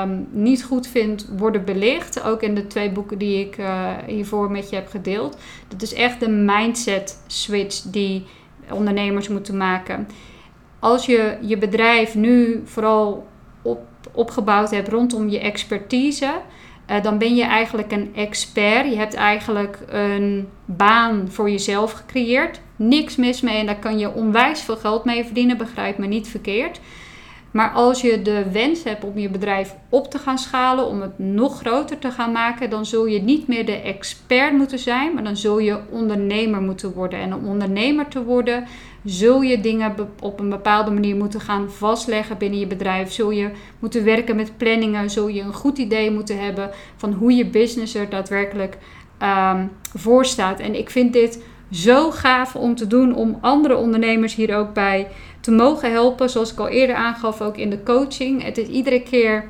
um, 0.00 0.28
niet 0.30 0.64
goed 0.64 0.86
vind 0.86 1.28
worden 1.36 1.64
belicht. 1.64 2.22
Ook 2.22 2.42
in 2.42 2.54
de 2.54 2.66
twee 2.66 2.90
boeken 2.90 3.18
die 3.18 3.46
ik 3.46 3.58
uh, 3.58 3.90
hiervoor 4.06 4.50
met 4.50 4.70
je 4.70 4.76
heb 4.76 4.88
gedeeld. 4.88 5.38
Dat 5.68 5.82
is 5.82 5.94
echt 5.94 6.20
de 6.20 6.28
mindset 6.28 7.22
switch 7.26 7.80
die 7.82 8.26
ondernemers 8.70 9.28
moeten 9.28 9.56
maken. 9.56 10.08
Als 10.78 11.06
je 11.06 11.38
je 11.40 11.58
bedrijf 11.58 12.14
nu 12.14 12.62
vooral 12.64 13.26
op, 13.62 13.80
opgebouwd 14.12 14.70
hebt 14.70 14.88
rondom 14.88 15.28
je 15.28 15.38
expertise 15.38 16.40
uh, 16.90 17.02
dan 17.02 17.18
ben 17.18 17.34
je 17.34 17.44
eigenlijk 17.44 17.92
een 17.92 18.14
expert. 18.14 18.90
Je 18.90 18.96
hebt 18.96 19.14
eigenlijk 19.14 19.78
een 19.88 20.48
baan 20.64 21.28
voor 21.30 21.50
jezelf 21.50 21.92
gecreëerd. 21.92 22.60
Niks 22.76 23.16
mis 23.16 23.40
mee 23.40 23.58
en 23.58 23.66
daar 23.66 23.78
kan 23.78 23.98
je 23.98 24.14
onwijs 24.14 24.60
veel 24.60 24.76
geld 24.76 25.04
mee 25.04 25.24
verdienen, 25.24 25.56
begrijp 25.56 25.98
me 25.98 26.06
niet 26.06 26.28
verkeerd. 26.28 26.80
Maar 27.50 27.70
als 27.70 28.00
je 28.00 28.22
de 28.22 28.50
wens 28.50 28.84
hebt 28.84 29.04
om 29.04 29.18
je 29.18 29.30
bedrijf 29.30 29.74
op 29.88 30.10
te 30.10 30.18
gaan 30.18 30.38
schalen, 30.38 30.86
om 30.86 31.00
het 31.00 31.18
nog 31.18 31.58
groter 31.58 31.98
te 31.98 32.10
gaan 32.10 32.32
maken, 32.32 32.70
dan 32.70 32.86
zul 32.86 33.06
je 33.06 33.22
niet 33.22 33.48
meer 33.48 33.66
de 33.66 33.80
expert 33.80 34.52
moeten 34.52 34.78
zijn, 34.78 35.14
maar 35.14 35.24
dan 35.24 35.36
zul 35.36 35.58
je 35.58 35.78
ondernemer 35.90 36.60
moeten 36.60 36.92
worden. 36.92 37.18
En 37.18 37.34
om 37.34 37.46
ondernemer 37.46 38.08
te 38.08 38.24
worden, 38.24 38.66
zul 39.08 39.40
je 39.40 39.60
dingen 39.60 39.94
op 40.20 40.40
een 40.40 40.48
bepaalde 40.48 40.90
manier 40.90 41.16
moeten 41.16 41.40
gaan 41.40 41.70
vastleggen 41.70 42.38
binnen 42.38 42.58
je 42.58 42.66
bedrijf. 42.66 43.12
Zul 43.12 43.30
je 43.30 43.50
moeten 43.78 44.04
werken 44.04 44.36
met 44.36 44.56
planningen, 44.56 45.10
zul 45.10 45.28
je 45.28 45.40
een 45.40 45.54
goed 45.54 45.78
idee 45.78 46.10
moeten 46.10 46.44
hebben 46.44 46.70
van 46.96 47.12
hoe 47.12 47.32
je 47.32 47.46
business 47.46 47.94
er 47.94 48.08
daadwerkelijk 48.08 48.78
um, 49.22 49.70
voor 49.94 50.24
staat. 50.24 50.60
En 50.60 50.74
ik 50.74 50.90
vind 50.90 51.12
dit 51.12 51.44
zo 51.70 52.10
gaaf 52.10 52.56
om 52.56 52.74
te 52.74 52.86
doen, 52.86 53.14
om 53.14 53.38
andere 53.40 53.76
ondernemers 53.76 54.34
hier 54.34 54.56
ook 54.56 54.74
bij 54.74 55.08
te 55.40 55.50
mogen 55.50 55.92
helpen. 55.92 56.30
Zoals 56.30 56.52
ik 56.52 56.58
al 56.58 56.68
eerder 56.68 56.96
aangaf, 56.96 57.40
ook 57.40 57.56
in 57.56 57.70
de 57.70 57.82
coaching. 57.82 58.42
Het 58.42 58.58
is 58.58 58.68
iedere 58.68 59.02
keer 59.02 59.44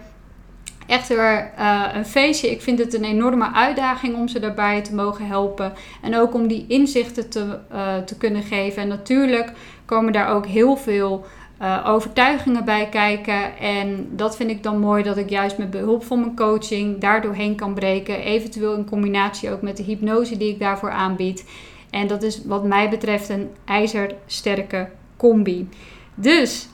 echt 0.88 1.08
weer 1.08 1.50
uh, 1.58 1.84
een 1.94 2.06
feestje. 2.06 2.50
Ik 2.50 2.62
vind 2.62 2.78
het 2.78 2.94
een 2.94 3.04
enorme 3.04 3.52
uitdaging 3.52 4.16
om 4.16 4.28
ze 4.28 4.40
daarbij 4.40 4.82
te 4.82 4.94
mogen 4.94 5.26
helpen. 5.26 5.72
En 6.02 6.16
ook 6.16 6.34
om 6.34 6.46
die 6.46 6.64
inzichten 6.68 7.28
te, 7.28 7.58
uh, 7.72 7.96
te 7.96 8.16
kunnen 8.16 8.42
geven. 8.42 8.82
En 8.82 8.88
natuurlijk 8.88 9.52
komen 9.84 10.12
daar 10.12 10.28
ook 10.28 10.46
heel 10.46 10.76
veel 10.76 11.26
uh, 11.62 11.84
overtuigingen 11.86 12.64
bij 12.64 12.88
kijken. 12.88 13.58
En 13.58 14.08
dat 14.10 14.36
vind 14.36 14.50
ik 14.50 14.62
dan 14.62 14.78
mooi 14.78 15.02
dat 15.02 15.16
ik 15.16 15.30
juist 15.30 15.58
met 15.58 15.70
behulp 15.70 16.04
van 16.04 16.20
mijn 16.20 16.36
coaching 16.36 17.00
daar 17.00 17.22
doorheen 17.22 17.54
kan 17.54 17.74
breken. 17.74 18.20
Eventueel 18.20 18.74
in 18.74 18.88
combinatie 18.88 19.50
ook 19.50 19.62
met 19.62 19.76
de 19.76 19.82
hypnose 19.82 20.36
die 20.36 20.50
ik 20.52 20.58
daarvoor 20.58 20.90
aanbied. 20.90 21.44
En 21.90 22.06
dat 22.06 22.22
is 22.22 22.44
wat 22.44 22.64
mij 22.64 22.90
betreft 22.90 23.28
een 23.28 23.50
ijzersterke 23.64 24.88
combi. 25.16 25.68
Dus 26.14 26.68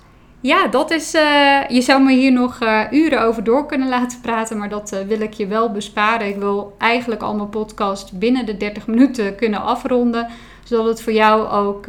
ja, 0.45 0.67
dat 0.67 0.91
is. 0.91 1.15
Uh, 1.15 1.69
je 1.69 1.81
zou 1.81 2.03
me 2.03 2.13
hier 2.13 2.33
nog 2.33 2.61
uh, 2.63 2.81
uren 2.91 3.23
over 3.23 3.45
door 3.45 3.67
kunnen 3.67 3.89
laten 3.89 4.21
praten, 4.21 4.59
maar 4.59 4.69
dat 4.69 4.93
uh, 4.93 5.01
wil 5.01 5.21
ik 5.21 5.33
je 5.33 5.47
wel 5.47 5.73
besparen. 5.73 6.29
Ik 6.29 6.37
wil 6.37 6.75
eigenlijk 6.79 7.23
al 7.23 7.35
mijn 7.35 7.49
podcast 7.49 8.19
binnen 8.19 8.47
de 8.47 8.57
30 8.57 8.87
minuten 8.87 9.37
kunnen 9.37 9.63
afronden, 9.63 10.29
zodat 10.65 10.87
het 10.87 11.03
voor 11.03 11.13
jou 11.13 11.49
ook 11.49 11.87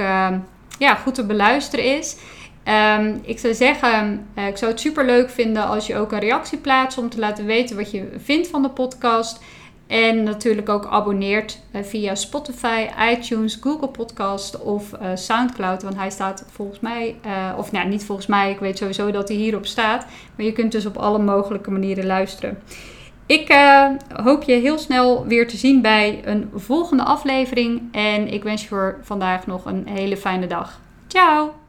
ja, 0.80 0.96
goed 0.96 1.16
te 1.16 1.26
beluisteren 1.26 1.98
is. 1.98 2.18
Um, 2.98 3.20
ik 3.24 3.40
zou 3.40 3.54
zeggen, 3.54 4.28
ik 4.50 4.58
zou 4.58 4.72
het 4.72 4.80
super 4.80 5.06
leuk 5.06 5.30
vinden 5.30 5.68
als 5.68 5.88
je 5.88 5.98
ook 5.98 6.12
een 6.12 6.20
reactie 6.20 6.58
plaatst 6.58 6.98
om 6.98 7.10
te 7.10 7.20
laten 7.20 7.46
weten 7.46 7.76
wat 7.76 7.92
je 7.92 8.08
vindt 8.24 8.48
van 8.48 8.62
de 8.62 8.70
podcast. 8.70 9.44
En 9.88 10.24
natuurlijk 10.24 10.70
ook 10.70 10.86
abonneert 10.86 11.60
uh, 11.72 11.84
via 11.84 12.16
Spotify, 12.16 12.88
iTunes, 13.12 13.58
Google 13.62 13.88
Podcast 13.88 14.62
of 14.62 14.92
uh, 14.94 15.08
Soundcloud. 15.16 15.84
Want 15.84 15.96
hij 15.96 16.10
staat 16.10 16.46
volgens 16.52 16.80
mij, 16.80 17.16
uh, 17.26 17.58
of 17.58 17.72
nou 17.72 17.88
niet 17.88 18.06
volgens 18.06 18.28
mij, 18.28 18.52
ik 18.52 18.60
weet 18.60 18.78
sowieso 18.78 19.12
dat 19.12 19.28
hij 19.28 19.38
hierop 19.38 19.66
staat. 19.66 20.06
Maar 20.36 20.46
je 20.46 20.52
kunt 20.52 20.72
dus 20.72 20.86
op 20.86 20.98
alle 20.98 21.20
mogelijke 21.20 21.72
manieren 21.72 22.06
luisteren. 22.06 22.58
Ik 23.26 23.56
hoop 24.24 24.44
je 24.44 24.54
heel 24.54 24.78
snel 24.78 25.26
weer 25.26 25.48
te 25.48 25.58
zien 25.58 25.82
bij 25.82 26.22
een 26.26 26.50
volgende 26.56 27.04
aflevering. 27.04 27.82
En 27.92 28.28
ik 28.28 28.44
wens 28.44 28.62
je 28.62 28.68
voor 28.68 29.00
vandaag 29.02 29.48
nog 29.48 29.66
een 29.66 29.88
hele 29.88 30.18
fijne 30.18 30.48
dag. 30.48 30.80
Ciao! 31.08 31.65